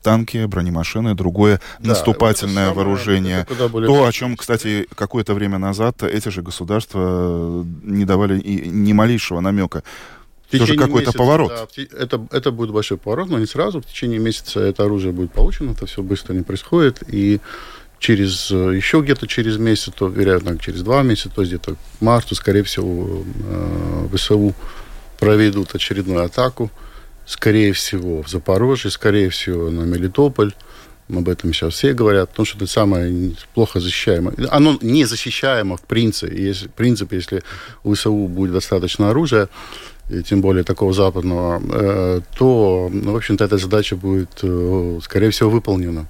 [0.01, 3.45] танки, бронемашины, другое да, наступательное вот вооружение.
[3.45, 9.39] То, о чем, кстати, какое-то время назад эти же государства не давали и ни малейшего
[9.39, 9.83] намека.
[10.49, 11.69] Тоже какой-то месяца, поворот.
[11.75, 13.81] Да, это, это будет большой поворот, но не сразу.
[13.81, 17.01] В течение месяца это оружие будет получено, это все быстро не происходит.
[17.07, 17.39] И
[17.99, 21.77] через э, еще где-то через месяц, то, вероятно, через два месяца, то есть где-то к
[22.01, 24.53] марту, скорее всего, э, ВСУ
[25.19, 26.69] проведут очередную атаку.
[27.25, 30.53] Скорее всего, в Запорожье, скорее всего, на Мелитополь.
[31.09, 34.35] Об этом сейчас все говорят, потому что это самое плохо защищаемое.
[34.49, 36.35] Оно не защищаемо в принципе.
[36.35, 37.43] Если, в принципе, если
[37.83, 39.49] у ВСУ будет достаточно оружия,
[40.09, 45.29] и тем более такого западного, э, то, ну, в общем-то, эта задача будет, э, скорее
[45.29, 46.07] всего, выполнена.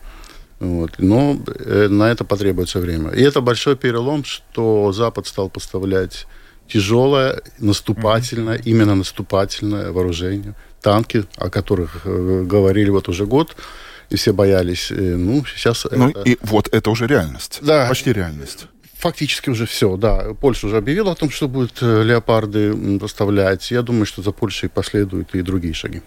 [0.59, 0.91] Вот.
[0.97, 3.11] Но э, на это потребуется время.
[3.11, 6.27] И это большой перелом, что Запад стал поставлять
[6.67, 8.71] тяжелое, наступательное, mm-hmm.
[8.71, 10.55] именно наступательное вооружение.
[10.81, 13.55] Танки, о которых говорили вот уже год,
[14.13, 14.87] и все боялись.
[14.89, 16.21] Ну, сейчас Ну, это...
[16.21, 17.59] и вот это уже реальность.
[17.61, 17.87] Да.
[17.87, 18.67] Почти реальность
[19.03, 20.33] фактически уже все, да.
[20.39, 23.69] Польша уже объявила о том, что будут э, леопарды поставлять.
[23.69, 26.01] Я думаю, что за Польшей последуют и другие шаги.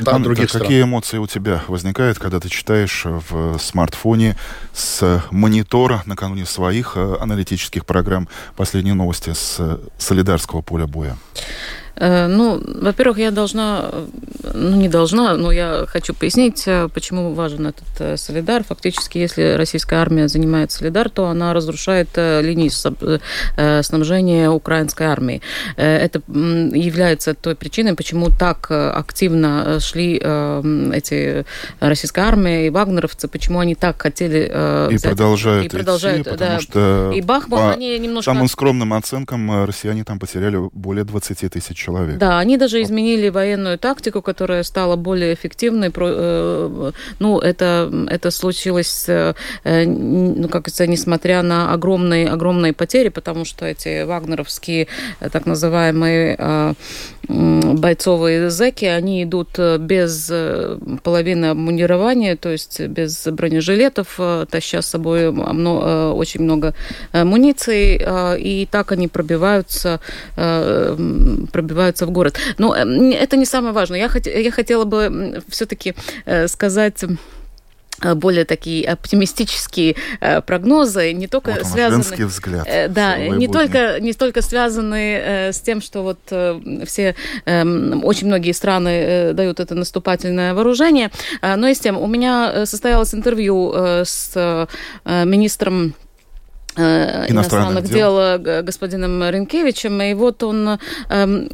[0.00, 0.62] Да, Анна, других стран.
[0.62, 4.36] какие эмоции у тебя возникают, когда ты читаешь в смартфоне
[4.74, 11.16] с монитора накануне своих э, аналитических программ последние новости с солидарского поля боя?
[12.00, 13.90] Э, ну, во-первых, я должна,
[14.54, 18.64] ну не должна, но я хочу пояснить, э, почему важен этот э, солидар.
[18.64, 22.70] Фактически, если российская армия занимает солидар, то она разрушает линии
[23.82, 25.42] снабжения украинской армии.
[25.76, 31.44] Это является той причиной, почему так активно шли эти
[31.80, 34.46] российская армия и вагнеровцы, почему они так хотели
[34.90, 36.60] и взять, продолжают, и продолжают идти, потому да.
[36.60, 38.32] что и Бахмут, по они немножко...
[38.32, 42.18] самым скромным оценкам россияне там потеряли более 20 тысяч человек человек.
[42.18, 45.92] Да, они даже изменили военную тактику, которая стала более эффективной.
[45.94, 53.44] Э, ну, это, это случилось, э, ну, как это, несмотря на огромные, огромные потери, потому
[53.44, 54.86] что эти вагнеровские,
[55.20, 56.74] э, так называемые
[57.28, 60.32] бойцовые зэки, они идут без
[61.02, 64.18] половины обмундирования, то есть без бронежилетов,
[64.50, 66.74] таща с собой очень много
[67.12, 68.02] муниции,
[68.40, 70.00] и так они пробиваются,
[70.34, 72.38] пробиваются врываются в город.
[72.58, 73.98] Но э, это не самое важное.
[73.98, 74.26] Я, хот...
[74.26, 75.94] я хотела бы все-таки
[76.26, 77.02] э, сказать
[78.02, 79.96] э, более такие оптимистические
[80.46, 82.02] прогнозы, не только вот связаны...
[82.26, 82.66] взгляд.
[82.92, 86.18] Да, не только, не столько связаны э, с тем, что вот
[86.86, 91.10] все, очень многие страны дают это наступательное вооружение,
[91.42, 93.72] э, но и с тем, у меня состоялось интервью
[94.04, 94.66] с
[95.04, 95.94] министром
[96.80, 100.00] Э, иностранных, дел, дел господином Ренкевичем.
[100.02, 101.48] И вот он эм,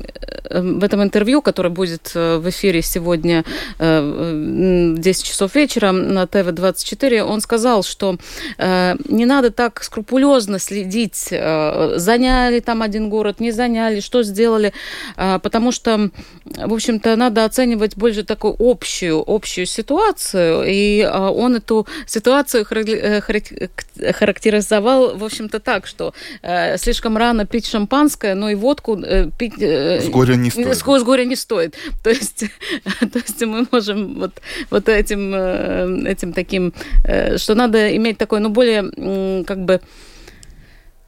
[0.51, 3.45] в этом интервью, которое будет э, в эфире сегодня
[3.79, 8.17] э, в 10 часов вечера на ТВ-24, он сказал, что
[8.59, 14.73] не надо так скрупулезно следить, заняли там один город, не заняли, что сделали,
[15.17, 16.11] потому что,
[16.45, 25.25] в общем-то, надо оценивать больше такую общую, общую ситуацию, и он эту ситуацию характеризовал в
[25.25, 29.55] общем-то, так, что э, слишком рано пить шампанское, но и водку э, пить...
[29.61, 30.75] Э, с горя не стоит.
[30.75, 31.77] С, с горя не стоит.
[32.05, 32.45] То есть,
[33.01, 36.73] то есть мы можем вот, вот этим, э, этим таким,
[37.05, 39.81] э, что надо иметь такое, ну, более, э, как бы...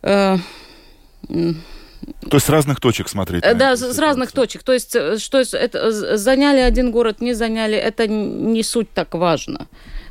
[0.02, 0.36] Э,
[2.30, 3.42] то есть с разных точек смотреть.
[3.42, 4.02] Да, с ситуацию.
[4.02, 4.62] разных точек.
[4.62, 9.66] То есть, э, что это, заняли один город, не заняли, это не суть так важно.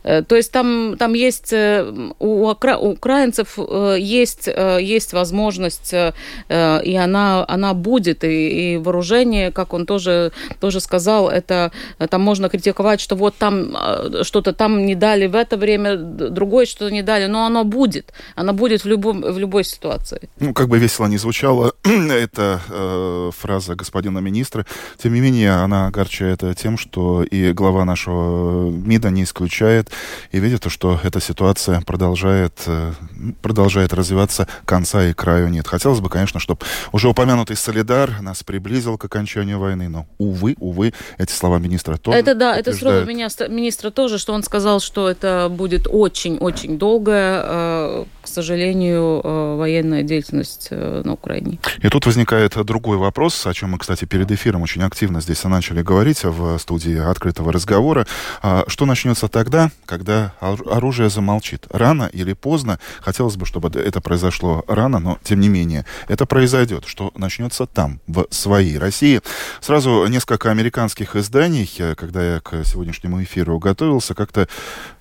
[0.08, 1.86] Э, то есть там, там есть э,
[2.20, 2.78] у, укра...
[2.78, 4.48] украинцев э, есть,
[4.80, 11.72] есть возможность, и она, она будет, и, и вооружение, как он тоже, тоже сказал, это
[12.10, 13.76] там можно критиковать, что вот там
[14.24, 18.54] что-то там не дали в это время, другое что-то не дали, но оно будет, оно
[18.54, 20.30] будет в, любом, в любой ситуации.
[20.40, 24.66] Ну, как бы весело не звучало, эта э, фраза господина министра,
[25.02, 29.90] тем не менее, она огорчает тем, что и глава нашего МИДа не исключает
[30.32, 32.94] и видит, что эта ситуация продолжает, э,
[33.42, 35.68] продолжает развиваться, конца и краю нет.
[35.68, 40.94] Хотелось бы, конечно, чтобы уже упомянутый Солидар нас приблизил к окончанию войны, но, увы, увы,
[41.18, 45.48] эти слова министра тоже Это да, это слова министра тоже, что он сказал, что это
[45.50, 51.60] будет очень-очень долгое, э, к сожалению, э, военная деятельность на Украине.
[51.82, 55.82] И тут возникает другой вопрос, о чем мы, кстати, перед эфиром очень активно здесь начали
[55.82, 58.06] говорить в студии открытого разговора.
[58.42, 61.66] А что начнется тогда, когда оружие замолчит.
[61.72, 66.84] Рано или поздно, хотелось бы, чтобы это произошло рано, но тем не менее, это произойдет,
[66.86, 69.22] что начнется там, в своей России.
[69.62, 74.48] Сразу несколько американских изданий, э, когда я к сегодняшнему эфиру готовился, как-то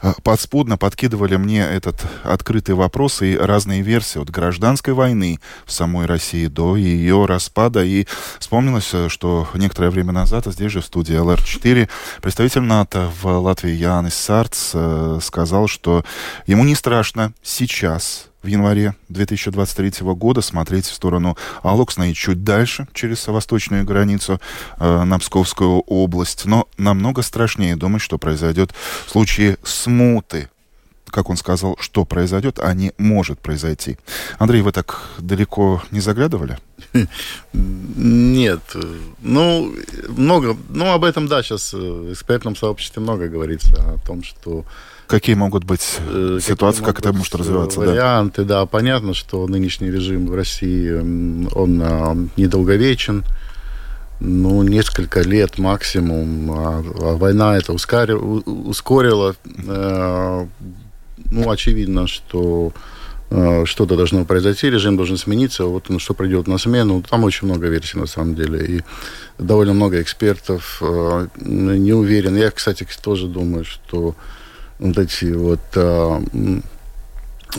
[0.03, 6.07] э, подспудно подкидывали мне этот открытый вопрос и разные версии от гражданской войны в самой
[6.07, 7.85] России до ее распада.
[7.85, 8.07] И
[8.39, 11.89] вспомнилось, э, что некоторое время назад здесь же в студии ЛР-4
[12.23, 14.76] представитель НАТО в Латвии Янис Сарц
[15.23, 16.05] сказал, что
[16.47, 22.87] ему не страшно сейчас в январе 2023 года смотреть в сторону Алоксна и чуть дальше,
[22.93, 24.41] через восточную границу
[24.79, 26.45] э, на Псковскую область.
[26.45, 28.73] Но намного страшнее думать, что произойдет
[29.07, 30.49] в случае смуты
[31.17, 33.97] как он сказал, что произойдет, а не может произойти.
[34.39, 36.59] Андрей, вы так далеко не заглядывали?
[37.55, 38.61] Нет.
[39.23, 39.73] Ну,
[40.11, 44.67] много, ну, об этом, да, сейчас в экспертном сообществе много говорится, о том, что
[45.07, 47.81] Какие могут быть э, ситуации, как это может развиваться?
[47.81, 48.61] Варианты, да.
[48.61, 48.67] да.
[48.67, 50.91] Понятно, что нынешний режим в России,
[51.55, 53.25] он а, недолговечен.
[54.19, 56.51] Ну, несколько лет максимум.
[56.51, 58.19] А, а война это ускорила.
[58.19, 59.37] ускорила.
[59.67, 60.47] Э,
[61.31, 62.73] ну, очевидно, что
[63.31, 67.03] э, что-то должно произойти, режим должен смениться, вот ну, что придет на смену.
[67.03, 68.83] Там очень много версий на самом деле, и
[69.39, 72.37] довольно много экспертов э, не уверен.
[72.37, 74.15] Я, кстати, тоже думаю, что
[74.79, 76.21] вот эти вот э,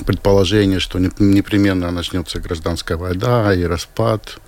[0.05, 4.39] предположения, что непременно начнется гражданская война и распад,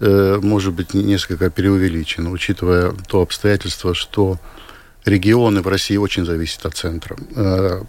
[0.00, 4.40] может быть несколько преувеличено, учитывая то обстоятельство, что
[5.04, 7.16] регионы в России очень зависят от центра.
[7.34, 7.82] Э,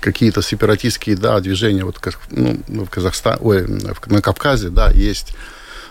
[0.00, 2.00] какие-то сепаратистские, да, движения вот,
[2.30, 3.66] ну, в Казахстане, ой,
[4.06, 5.34] на Кавказе, да, есть.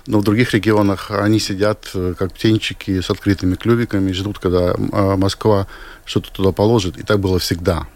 [0.07, 5.15] Но в других регионах они сидят э, как птенчики с открытыми клювиками, ждут, когда э,
[5.15, 5.67] Москва
[6.05, 6.97] что-то туда положит.
[6.97, 7.87] И так было всегда.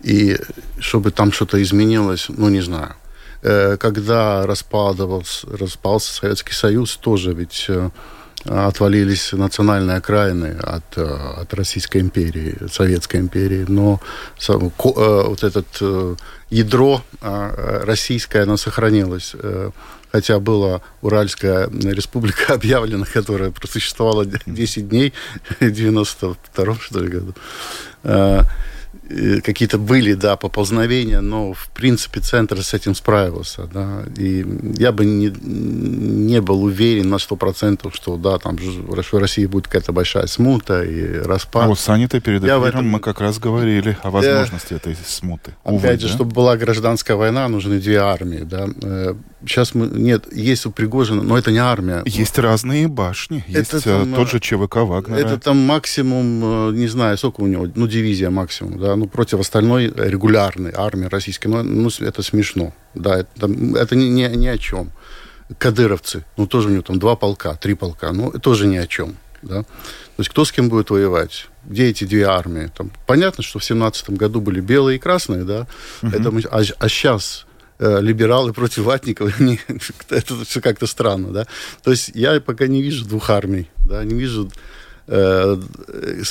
[0.00, 0.36] И
[0.80, 2.94] чтобы там что-то изменилось, ну, не знаю.
[3.40, 7.68] Когда распался Советский Союз, тоже ведь
[8.44, 14.00] отвалились национальные окраины от, э, от Российской империи, Советской империи, но
[14.48, 16.16] э, вот этот э,
[16.50, 19.34] ядро российское, оно сохранилось.
[20.10, 25.14] Хотя была Уральская республика объявлена, которая просуществовала 10 дней
[25.60, 27.34] в 92 что ли, году
[29.42, 34.44] какие-то были, да, поползновения, но, в принципе, центр с этим справился, да, и
[34.78, 39.66] я бы не, не был уверен на сто процентов, что, да, там в России будет
[39.66, 41.64] какая-то большая смута и распад.
[41.64, 42.88] А вот с Анитой перед эфиром этом...
[42.88, 44.76] мы как раз говорили о возможности э...
[44.76, 45.54] этой смуты.
[45.64, 46.14] Опять Увы, же, да?
[46.14, 48.66] чтобы была гражданская война, нужны две армии, да.
[49.44, 52.02] Сейчас мы, нет, есть у Пригожина, но это не армия.
[52.04, 55.18] Есть разные башни, есть это, там, тот же ЧВК Вагнера.
[55.18, 59.40] Это там максимум, э, не знаю, сколько у него, ну, дивизия максимум, да, ну, против
[59.40, 61.48] остальной регулярной армии российской.
[61.48, 62.72] Ну, ну это смешно.
[62.94, 64.90] Да, это, это ни, ни, ни о чем.
[65.58, 69.16] Кадыровцы, ну, тоже у него там два полка, три полка, ну, тоже ни о чем.
[69.42, 69.62] Да?
[69.62, 71.48] То есть кто с кем будет воевать?
[71.64, 72.70] Где эти две армии?
[72.76, 75.66] Там, понятно, что в семнадцатом году были белые и красные, да?
[76.02, 76.12] Угу.
[76.12, 79.40] Это мы, а, а сейчас э, либералы против ватников,
[80.10, 81.46] это все как-то странно, да?
[81.82, 84.50] То есть я пока не вижу двух армий, да, не вижу
[85.08, 85.56] Э,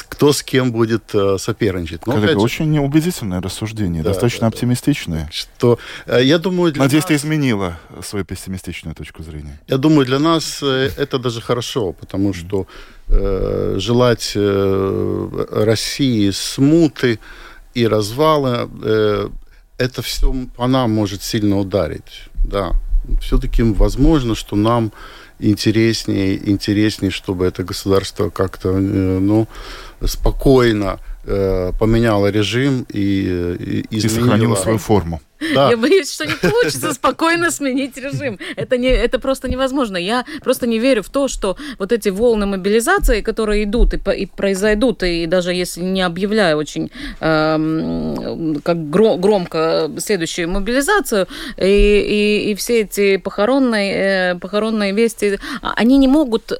[0.07, 2.07] кто с кем будет э, соперничать.
[2.07, 5.29] Но, Это очень неубедительное рассуждение, да, достаточно да, оптимистичное.
[5.31, 7.09] Что, э, я думаю, для Надеюсь, нас...
[7.09, 9.59] ты изменила свою пессимистичную точку зрения.
[9.67, 12.65] Я думаю, для нас это даже хорошо, потому что
[13.09, 17.19] э, желать э, России смуты
[17.73, 19.29] и развала, э,
[19.81, 22.29] это все по нам может сильно ударить.
[22.43, 22.73] Да.
[23.19, 24.91] Все-таки возможно, что нам
[25.39, 29.47] интереснее, интереснее, чтобы это государство как-то, э, ну,
[30.05, 35.21] спокойно э, поменяло режим и, и, и сохранило свою форму.
[35.55, 35.71] Да.
[35.71, 38.37] Я боюсь, что не получится спокойно сменить режим.
[38.55, 39.97] Это, не, это просто невозможно.
[39.97, 44.25] Я просто не верю в то, что вот эти волны мобилизации, которые идут и, и
[44.27, 52.55] произойдут, и даже если не объявляю очень э, как громко следующую мобилизацию, и, и, и
[52.55, 56.53] все эти похоронные, э, похоронные вести, а, они не могут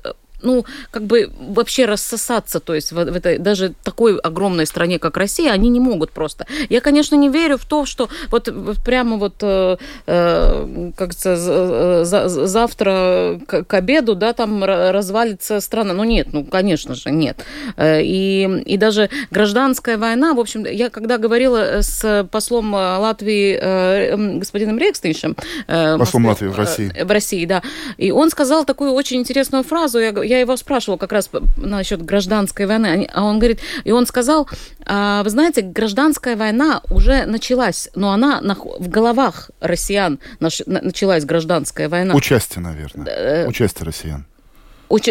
[0.43, 5.17] ну, как бы вообще рассосаться, то есть в, в этой даже такой огромной стране, как
[5.17, 6.45] Россия, они не могут просто.
[6.69, 9.77] Я, конечно, не верю в то, что вот, вот прямо вот, э,
[10.07, 15.93] э, как за, за, завтра к, к обеду, да, там развалится страна.
[15.93, 17.43] Ну, нет, ну, конечно же, нет.
[17.77, 24.37] Э, и, и даже гражданская война, в общем, я когда говорила с послом Латвии э,
[24.37, 25.35] господином Рекстейшем...
[25.67, 26.91] Послом Латвии в России.
[27.03, 27.61] В России, да.
[27.97, 32.65] И он сказал такую очень интересную фразу, я, я его спрашивала как раз насчет гражданской
[32.65, 34.47] войны, а он говорит, и он сказал,
[34.85, 38.41] а, вы знаете, гражданская война уже началась, но она
[38.79, 42.15] в головах россиян началась гражданская война.
[42.15, 43.05] Участие, наверное.
[43.07, 44.25] Э, Участие россиян.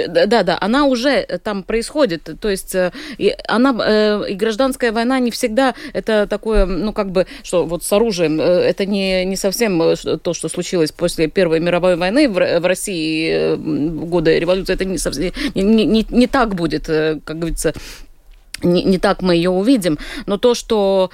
[0.06, 2.28] Да, да, она уже там происходит.
[2.40, 2.92] То есть э,
[3.48, 7.92] она э, и гражданская война не всегда это такое, ну как бы, что вот с
[7.92, 9.80] оружием э, это не не совсем
[10.22, 14.74] то, что случилось после Первой мировой войны в России в годы революции.
[14.74, 17.72] Это не совсем не, не, не так будет, как говорится,
[18.62, 19.98] не, не так мы ее увидим.
[20.26, 21.10] Но то, что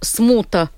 [0.00, 0.70] смута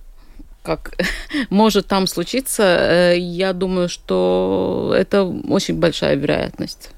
[0.63, 0.93] как
[1.51, 6.91] может там случиться, я думаю, что это очень большая вероятность.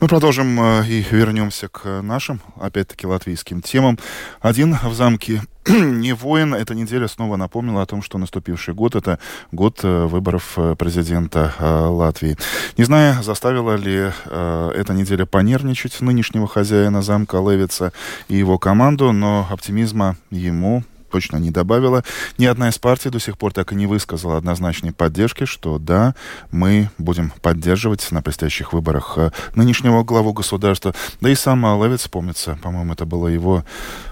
[0.00, 3.98] Мы продолжим э, и вернемся к нашим, опять-таки, латвийским темам.
[4.40, 6.54] Один в замке не воин.
[6.54, 9.18] Эта неделя снова напомнила о том, что наступивший год— это
[9.52, 12.36] год э, выборов э, президента Латвии.
[12.76, 17.92] Не знаю, заставила ли эта неделя понервничать нынешнего хозяина замка Левица
[18.28, 20.84] и его команду, но оптимизма ему
[21.14, 22.02] точно не добавила.
[22.38, 26.16] Ни одна из партий до сих пор так и не высказала однозначной поддержки, что да,
[26.50, 30.92] мы будем поддерживать на предстоящих выборах э, нынешнего главу государства.
[31.20, 33.64] Да и сам Левиц, помнится, по-моему, это было его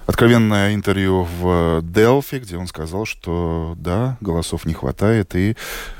[0.07, 5.57] откровенное интервью в Делфи, где он сказал, что да, голосов не хватает, и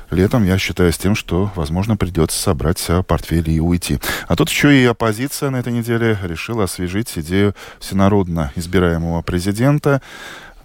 [0.09, 3.99] летом я считаю с тем, что, возможно, придется собрать э, портфель и уйти.
[4.29, 10.01] А тут еще и оппозиция на этой неделе решила освежить идею всенародно избираемого президента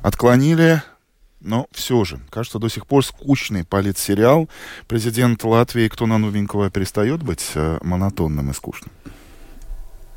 [0.02, 0.82] отклонили,
[1.40, 4.48] но все же, кажется, до сих пор скучный политсериал.
[4.86, 8.90] Президент Латвии, кто на новенького, перестает быть э, монотонным и скучным?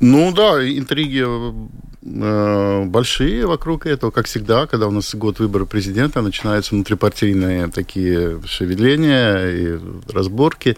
[0.00, 6.22] Ну да, интриги э, большие вокруг этого, как всегда, когда у нас год выбора президента,
[6.22, 9.78] начинаются внутрипартийные такие шевеления и
[10.12, 10.76] разборки.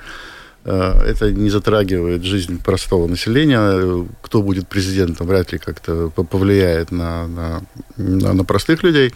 [0.64, 4.06] Это не затрагивает жизнь простого населения.
[4.22, 7.62] Кто будет президентом, вряд ли как-то повлияет на, на,
[7.96, 9.12] на простых людей.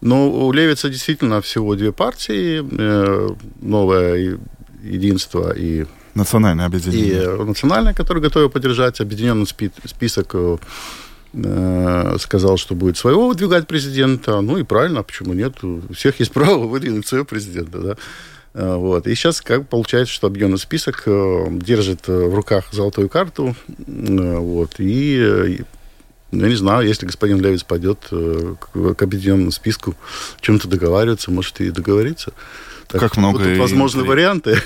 [0.00, 2.64] Но у Левица действительно всего две партии.
[2.78, 3.28] Э,
[3.60, 4.38] новое
[4.82, 7.22] единство и Национальное объединение.
[7.22, 9.00] И национальное, которое готово поддержать.
[9.00, 14.40] Объединенный список э, сказал, что будет своего выдвигать президента.
[14.40, 15.62] Ну и правильно, почему нет?
[15.62, 17.78] У всех есть право выдвинуть своего президента.
[17.78, 17.96] Да?
[18.58, 19.06] Э, вот.
[19.06, 23.54] И сейчас как получается, что объемный список э, держит э, в руках золотую карту.
[23.86, 24.74] Вот.
[24.78, 25.62] И
[26.32, 29.94] я не знаю, если господин Левиц пойдет к, объединенному списку
[30.40, 32.32] чем-то договариваться, может и договориться.
[32.88, 33.44] Так, как много.
[33.44, 34.58] Тут возможны варианты,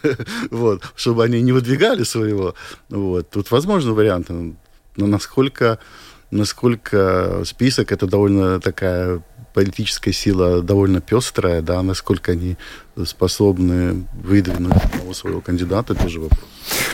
[0.50, 2.54] вот, чтобы они не выдвигали своего.
[2.88, 3.28] Вот.
[3.30, 4.54] Тут возможны варианты.
[4.96, 5.78] Но насколько,
[6.30, 9.22] насколько список это довольно такая
[9.52, 12.56] политическая сила довольно пестрая, да, насколько они
[13.04, 16.40] способны выдвинуть одного своего кандидата, тоже вопрос.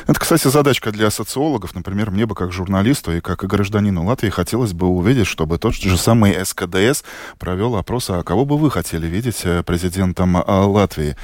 [0.06, 1.74] Это, кстати, задачка для социологов.
[1.74, 5.74] Например, мне бы как журналисту и как и гражданину Латвии хотелось бы увидеть, чтобы тот
[5.74, 7.02] же самый СКДС
[7.38, 11.16] провел опрос, а кого бы вы хотели видеть э, президентом э, Латвии.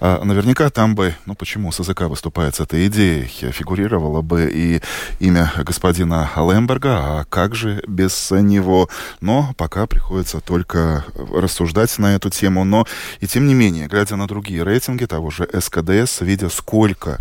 [0.00, 4.80] А, наверняка там бы, ну почему с языка выступает с этой идеей, фигурировало бы и
[5.18, 8.88] имя господина Лемберга, а как же без него?
[9.20, 12.64] Но пока приходится только рассуждать на эту тему.
[12.64, 12.86] Но
[13.20, 17.18] и тем не менее, глядя на другие рейтинги того же СКДС, видя сколько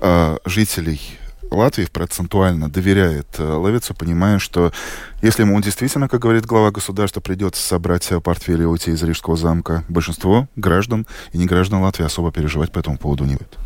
[0.00, 1.00] э, жителей
[1.50, 4.70] Латвии процентуально доверяет э, Левицу, понимая, что
[5.22, 9.84] если ему действительно, как говорит глава государства, придется собрать портфель и уйти из Рижского замка,
[9.88, 13.56] большинство граждан и не граждан Латвии особо переживать по этому поводу не будет.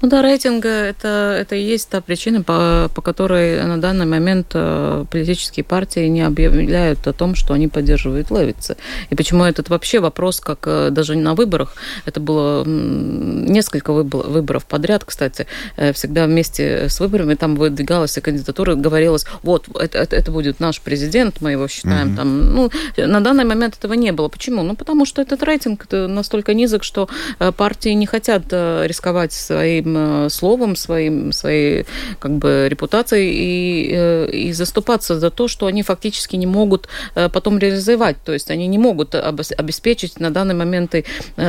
[0.00, 4.52] Ну да, рейтинг это, это и есть та причина, по, по которой на данный момент
[4.54, 8.76] э, политические партии не объявляют о том, что они поддерживают Левица.
[9.10, 11.74] И почему этот вообще вопрос, как э, даже на выборах,
[12.06, 15.46] это было несколько выборов подряд, кстати,
[15.76, 20.80] э, всегда вместе с выборами там выдвигалась кандидатура, говорилось, вот, это, это, это будет наш
[20.80, 22.16] президент, мы его считаем mm-hmm.
[22.16, 22.54] там.
[22.54, 24.28] Ну, на данный момент этого не было.
[24.28, 24.62] Почему?
[24.62, 27.08] Ну, потому что этот рейтинг настолько низок, что
[27.56, 31.84] партии не хотят рисковать с своим э, словом, своим, своей
[32.18, 37.28] как бы репутацией и, э, и заступаться за то, что они фактически не могут э,
[37.28, 38.16] потом реализовать.
[38.24, 41.04] То есть они не могут обеспечить на данный момент и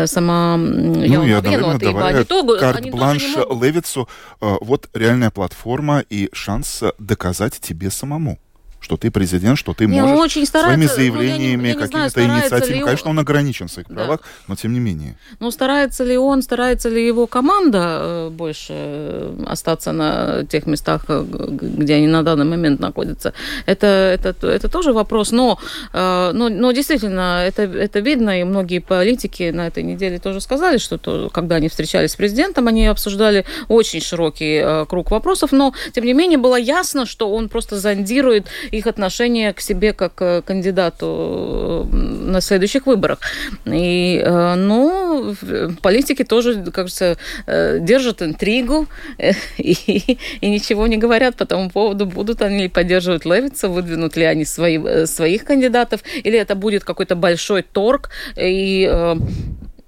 [0.05, 3.23] сама ну, и одновременно итогу, карт-бланш
[3.61, 4.07] Левицу,
[4.41, 8.37] вот реальная платформа и шанс доказать тебе самому.
[8.81, 12.83] Что ты президент, что ты не, можешь очень своими заявлениями, ну, какими-то инициативами.
[12.83, 13.95] Конечно, он ограничен в своих да.
[13.95, 15.15] правах, но тем не менее.
[15.39, 21.05] Ну, старается ли он, старается ли его команда э, больше э, остаться на тех местах,
[21.07, 23.33] э, где они на данный момент находятся?
[23.67, 25.31] Это, это, это тоже вопрос.
[25.31, 25.59] Но,
[25.93, 30.97] но, но действительно, это, это видно, и многие политики на этой неделе тоже сказали, что
[30.97, 36.13] то, когда они встречались с президентом, они обсуждали очень широкий круг вопросов, но, тем не
[36.13, 41.95] менее, было ясно, что он просто зондирует их отношение к себе как к кандидату э,
[41.95, 43.19] на следующих выборах.
[43.65, 45.35] И, э, ну,
[45.81, 47.17] политики тоже, кажется,
[47.47, 48.87] э, держат интригу
[49.57, 54.45] и, и ничего не говорят по тому поводу, будут они поддерживать Левица, выдвинут ли они
[54.45, 59.15] свои, своих кандидатов, или это будет какой-то большой торг, и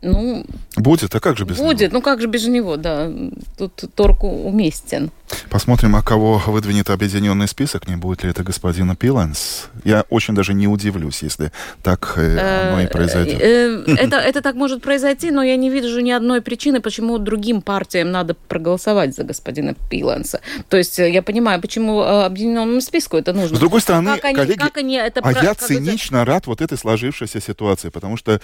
[0.03, 1.71] ну, будет, а как же без будет, него?
[1.71, 3.09] Будет, ну как же без него, да.
[3.57, 5.11] Тут торг уместен.
[5.49, 9.69] Посмотрим, а кого выдвинет объединенный список, не будет ли это господина Пиланс.
[9.84, 13.41] Я очень даже не удивлюсь, если так э, оно и произойдет.
[13.41, 17.61] Э, это, это так может произойти, но я не вижу ни одной причины, почему другим
[17.61, 20.41] партиям надо проголосовать за господина Пиланса.
[20.69, 23.57] То есть э, я понимаю, почему объединенному списку это нужно.
[23.57, 26.25] С другой стороны, как они, коллеги, как они это а про, я цинично это...
[26.25, 28.39] рад вот этой сложившейся ситуации, потому что,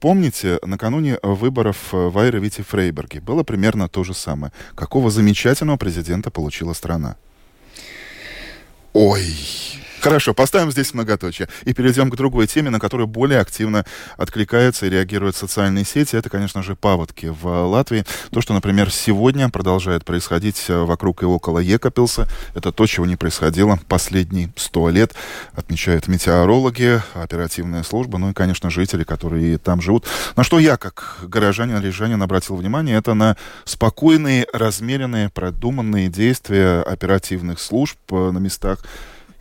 [0.00, 4.52] помните, накануне выборов в Айре-Вите Фрейберге было примерно то же самое.
[4.74, 7.16] Какого замечательного президента президента получила страна.
[8.92, 9.26] Ой,
[10.02, 11.48] Хорошо, поставим здесь многоточие.
[11.62, 13.84] И перейдем к другой теме, на которую более активно
[14.16, 16.16] откликаются и реагируют социальные сети.
[16.16, 18.04] Это, конечно же, паводки в Латвии.
[18.32, 22.26] То, что, например, сегодня продолжает происходить э, вокруг и около Екапилса,
[22.56, 25.14] это то, чего не происходило последние сто лет,
[25.54, 30.08] отмечают метеорологи, оперативная служба, ну и, конечно, жители, которые там живут.
[30.34, 37.60] На что я, как горожанин, рижанин, обратил внимание, это на спокойные, размеренные, продуманные действия оперативных
[37.60, 38.80] служб э, на местах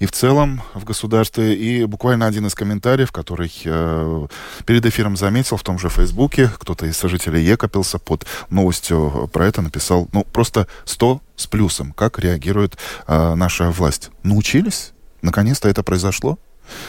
[0.02, 1.56] и в целом в государстве.
[1.56, 4.28] И буквально один из комментариев, который э,
[4.66, 9.62] перед эфиром заметил в том же Фейсбуке, кто-то из сожителей Екопился под новостью про это
[9.62, 14.10] написал, ну, просто 100 с плюсом, как реагирует э, наша власть.
[14.24, 14.94] Научились?
[15.22, 16.40] Наконец-то это произошло?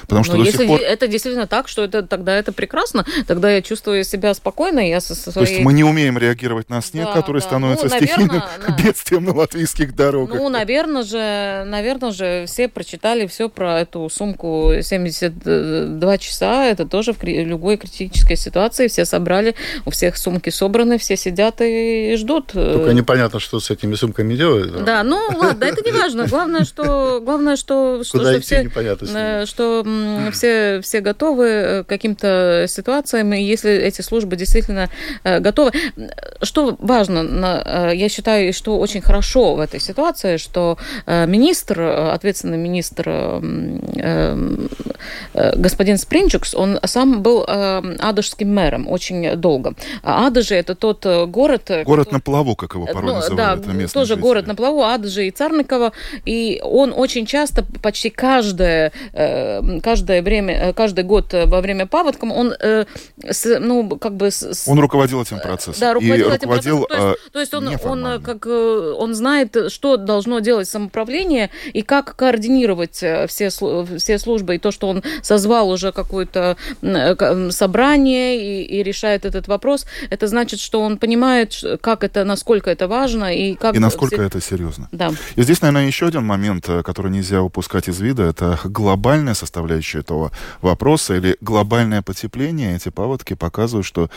[0.03, 0.81] Потому что Но до если сих пор...
[0.81, 5.15] это действительно так, что это, тогда это прекрасно, тогда я чувствую себя спокойно, я со
[5.15, 5.47] своей...
[5.47, 7.47] То есть мы не умеем реагировать на снег, да, который да.
[7.47, 8.77] становится ну, наверное, стихийным да.
[8.83, 10.37] бедствием на латвийских дорогах.
[10.37, 17.13] Ну, наверное же, наверное же, все прочитали все про эту сумку 72 часа, это тоже
[17.13, 19.55] в любой критической ситуации, все собрали,
[19.87, 22.49] у всех сумки собраны, все сидят и ждут.
[22.53, 24.73] Только непонятно, что с этими сумками делают.
[24.73, 29.43] Да, да ну ладно, это не важно, главное, что, главное, что, что, что все, непонятно
[29.47, 29.72] что
[30.33, 34.89] все, все готовы э, к каким-то ситуациям, и если эти службы действительно
[35.25, 35.73] э, готовы.
[36.43, 43.41] Что важно, э, я считаю, что очень хорошо в этой ситуации, что министр, ответственный министр
[45.57, 49.75] господин Спринчукс, он сам был адыжским мэром очень долго.
[50.03, 51.71] А Адыжи это тот город...
[51.85, 53.67] Город который, на плаву, как его порой ну, называют.
[53.67, 54.21] Да, тоже жители.
[54.21, 55.93] город на плаву, Адыжи и Царникова,
[56.25, 58.93] и он очень часто, почти каждое
[59.83, 62.85] каждое время, э, каждый год э, во время паводка он, э,
[63.61, 64.31] ну, как бы...
[64.67, 65.81] Он руководил этим процессом.
[65.81, 67.17] Да, руководил и этим руководил, процессом.
[67.33, 72.17] То есть, то есть он, он, как, он знает, что должно делать самоуправление и как
[72.17, 74.57] координировать все, все службы.
[74.57, 76.57] И то, что он созвал уже какое-то
[77.51, 82.89] собрание и, и решает этот вопрос, это значит, что он понимает, как это, насколько это
[82.89, 83.75] важно и как...
[83.75, 84.25] И насколько все...
[84.25, 84.89] это серьезно.
[84.93, 85.13] Да.
[85.37, 90.31] И здесь, наверное, еще один момент, который нельзя упускать из вида, это глобальная составляющая этого
[90.61, 94.09] вопроса или глобальное потепление, эти паводки показывают, что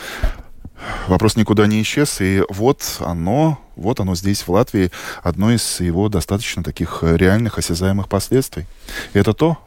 [1.08, 4.92] вопрос никуда не исчез, и вот оно, вот оно здесь, в Латвии,
[5.24, 8.66] одно из его достаточно таких реальных, осязаемых последствий.
[9.14, 9.58] И это то,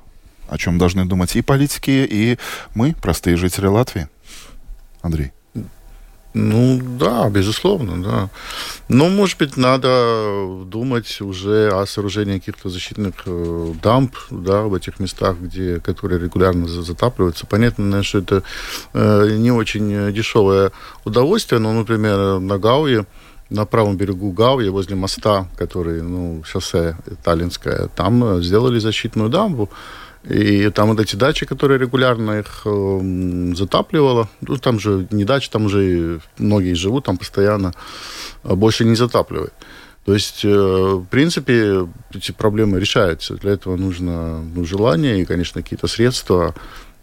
[0.47, 2.37] о чем должны думать и политики, и
[2.73, 4.07] мы, простые жители Латвии.
[5.01, 5.31] Андрей.
[6.33, 8.29] Ну да, безусловно, да.
[8.87, 14.99] Но, может быть, надо думать уже о сооружении каких-то защитных э, дамб, да, в этих
[14.99, 17.47] местах, где, которые регулярно затапливаются.
[17.47, 18.43] Понятно, что это
[18.93, 20.71] э, не очень дешевое
[21.03, 23.07] удовольствие, но, например, на Гауе,
[23.49, 29.69] на правом берегу Гауи, возле моста, который, ну, шоссе Таллинское, там сделали защитную дамбу,
[30.23, 35.49] и там вот эти дачи, которые регулярно их э, затапливало, ну, там же не дачи,
[35.49, 37.73] там уже многие живут, там постоянно
[38.43, 39.53] э, больше не затапливает.
[40.05, 43.35] То есть, э, в принципе, эти проблемы решаются.
[43.35, 46.53] Для этого нужно ну, желание и, конечно, какие-то средства.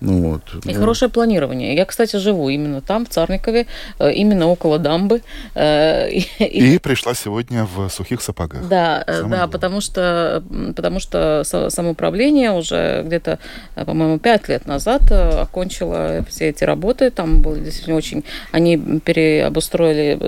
[0.00, 0.42] Ну, вот.
[0.66, 0.80] И ну.
[0.80, 1.74] хорошее планирование.
[1.74, 3.66] Я, кстати, живу именно там, в Царникове,
[3.98, 5.22] э, именно около дамбы.
[5.54, 8.68] Э, и, и пришла сегодня в сухих сапогах.
[8.68, 10.42] Да, э, Самое да, потому что,
[10.76, 13.38] потому что самоуправление уже где-то,
[13.74, 17.10] по-моему, пять лет назад окончило все эти работы.
[17.10, 18.24] Там были действительно очень...
[18.52, 20.18] Они переобустроили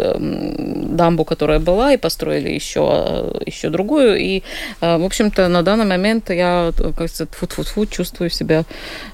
[0.97, 4.19] дамбу, которая была, и построили еще, еще другую.
[4.19, 4.43] И,
[4.81, 8.65] в общем-то, на данный момент я, как сказать, фу-фу-фу, чувствую себя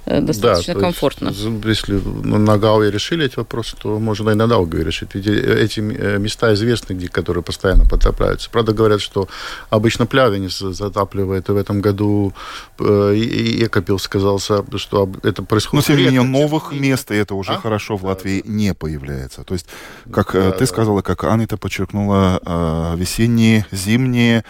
[0.06, 1.28] достаточно достаточно да, комфортно.
[1.28, 5.14] Есть, если на Гауе решили эти вопросы, то можно и на Даугаве решить.
[5.14, 8.50] Ведь эти э, места известны, где, которые постоянно потопляются.
[8.50, 9.28] Правда, говорят, что
[9.70, 12.32] обычно Плявенец затапливает, и в этом году
[12.78, 15.88] э, и Экопил сказался, что это происходит...
[15.88, 17.58] Но, тем не менее, новых мест, и это уже а?
[17.58, 18.52] хорошо, в Латвии да.
[18.52, 19.44] не появляется.
[19.44, 19.66] То есть,
[20.12, 20.66] как э, да, ты да.
[20.66, 24.44] сказала, как Анита подчеркнула, весенние, зимние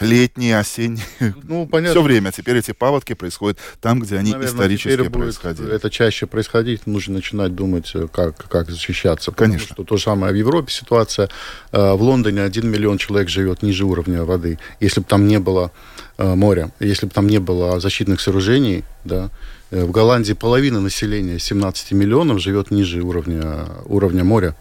[0.00, 1.04] летние, осенние.
[1.44, 2.00] Ну, понятно.
[2.00, 2.32] Все время.
[2.32, 5.72] Теперь эти паводки происходят там, где они Наверное, исторически происходили.
[5.72, 9.32] Это чаще происходить, нужно начинать думать, э, как, как защищаться.
[9.32, 9.74] Конечно.
[9.74, 11.28] Что то же самое в Европе ситуация.
[11.72, 14.58] Э, в Лондоне один миллион человек живет ниже уровня воды.
[14.80, 15.72] Если бы там не было
[16.18, 19.30] э, моря, если бы там не было защитных сооружений, да,
[19.70, 24.56] в Голландии половина населения, 17 миллионов, живет ниже уровня, уровня моря.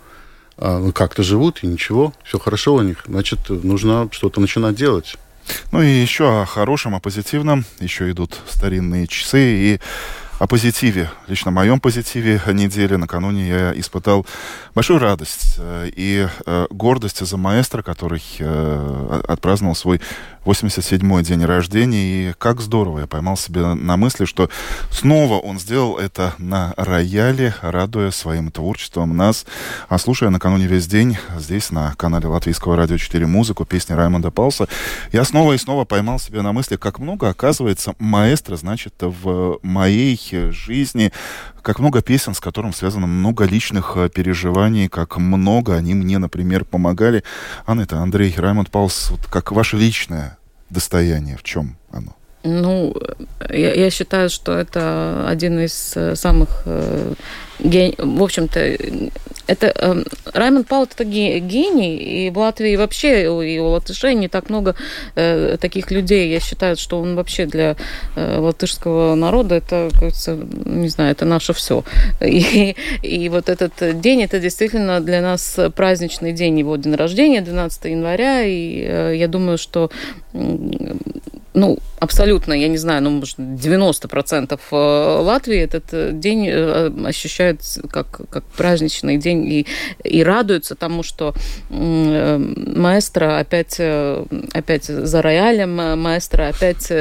[0.61, 3.03] А, ну, как-то живут, и ничего, все хорошо у них.
[3.07, 5.15] Значит, нужно что-то начинать делать.
[5.71, 7.65] Ну и еще о хорошем, о позитивном.
[7.79, 9.79] Еще идут старинные часы и
[10.39, 12.95] о позитиве, лично моем позитиве недели.
[12.95, 14.25] Накануне я испытал
[14.73, 19.99] большую радость э, и э, гордость за маэстро, который э, отпраздновал свой
[20.45, 22.29] 87-й день рождения.
[22.29, 24.49] И как здорово я поймал себя на мысли, что
[24.91, 29.45] снова он сделал это на рояле, радуя своим творчеством нас.
[29.89, 34.69] А слушая накануне весь день здесь на канале Латвийского радио 4 музыку, песни Раймонда Пауса,
[35.11, 40.15] я снова и снова поймал себя на мысли, как много, оказывается, маэстро значит в моей
[40.33, 41.11] жизни,
[41.61, 46.65] как много песен, с которым связано много личных э, переживаний, как много они мне, например,
[46.65, 47.23] помогали.
[47.65, 50.37] Анна, это Андрей Раймонд Паулс, вот как ваше личное
[50.69, 52.18] достояние, в чем оно?
[52.43, 52.93] Ну,
[53.49, 57.13] я, я считаю, что это один из э, самых э,
[57.59, 57.93] ген...
[57.97, 58.77] в общем-то,
[59.47, 64.49] это э, Раймонд Паул это гений, и в Латвии вообще, и у латышей не так
[64.49, 64.75] много
[65.15, 66.31] э, таких людей.
[66.31, 67.75] Я считаю, что он вообще для
[68.15, 71.83] э, латышского народа, это, кажется, не знаю, это наше все.
[72.21, 77.85] И, и вот этот день, это действительно для нас праздничный день, его день рождения, 12
[77.85, 79.89] января, и э, я думаю, что
[81.59, 84.75] ну, абсолютно, я не знаю, ну, может, 90% э,
[85.21, 89.67] Латвии этот э, день э, ощущают как, как праздничный день и,
[90.03, 91.33] и радуются тому, что
[91.69, 93.79] маэстро опять,
[94.53, 96.91] опять за роялем, маэстро опять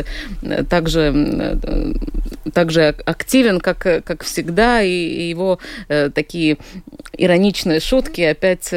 [0.69, 1.59] также,
[2.53, 5.59] также активен, как, как всегда, и его
[6.15, 6.59] такие
[7.19, 8.71] ироничные шутки опять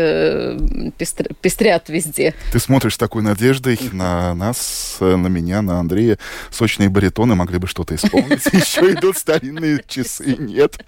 [1.42, 2.34] пестрят везде.
[2.52, 6.18] Ты смотришь с такой надеждой на нас, на меня, на Андрея.
[6.50, 8.46] Сочные баритоны могли бы что-то исполнить.
[8.54, 10.36] Еще идут старинные часы.
[10.40, 10.80] Нет.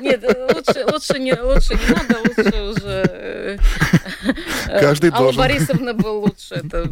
[0.00, 3.58] Нет, лучше, не, лучше не надо, лучше уже...
[4.68, 5.40] Э, Каждый Алла должен.
[5.40, 6.54] Борисовна был лучше.
[6.54, 6.90] Это...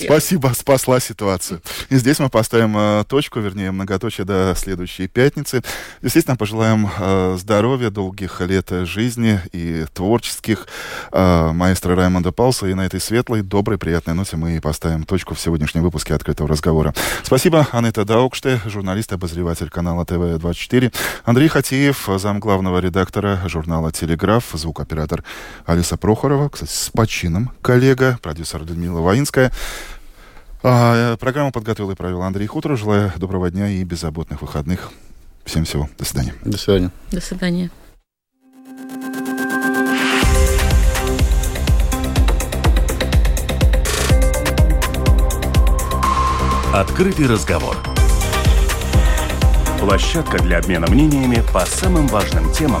[0.00, 1.60] Спасибо, спасла ситуацию.
[1.88, 5.62] И здесь мы поставим э, точку, вернее, многоточие до следующей пятницы.
[6.02, 10.66] Естественно, пожелаем э, здоровья, долгих лет жизни и творческих
[11.12, 12.66] маэстро Раймонда Пауса.
[12.66, 16.94] И на этой светлой, доброй, приятной ноте мы поставим точку в сегодняшнем выпуске «Открытого разговора».
[17.22, 20.92] Спасибо, Анетта Даукште, журналист и обозреватель канала ТВ-24.
[21.24, 25.24] Андрей Хатеев, зам главного редактора журнала «Телеграф», звукоператор
[25.66, 29.52] Алиса Прохорова, кстати, с почином коллега, продюсер Людмила Воинская.
[30.62, 32.76] А, программу подготовил и провел Андрей Хутро.
[32.76, 34.90] Желаю доброго дня и беззаботных выходных.
[35.44, 35.86] Всем всего.
[35.98, 36.32] До свидания.
[36.46, 36.90] До свидания.
[37.10, 37.70] До свидания.
[46.72, 47.76] Открытый разговор.
[49.78, 52.80] Площадка для обмена мнениями по самым важным темам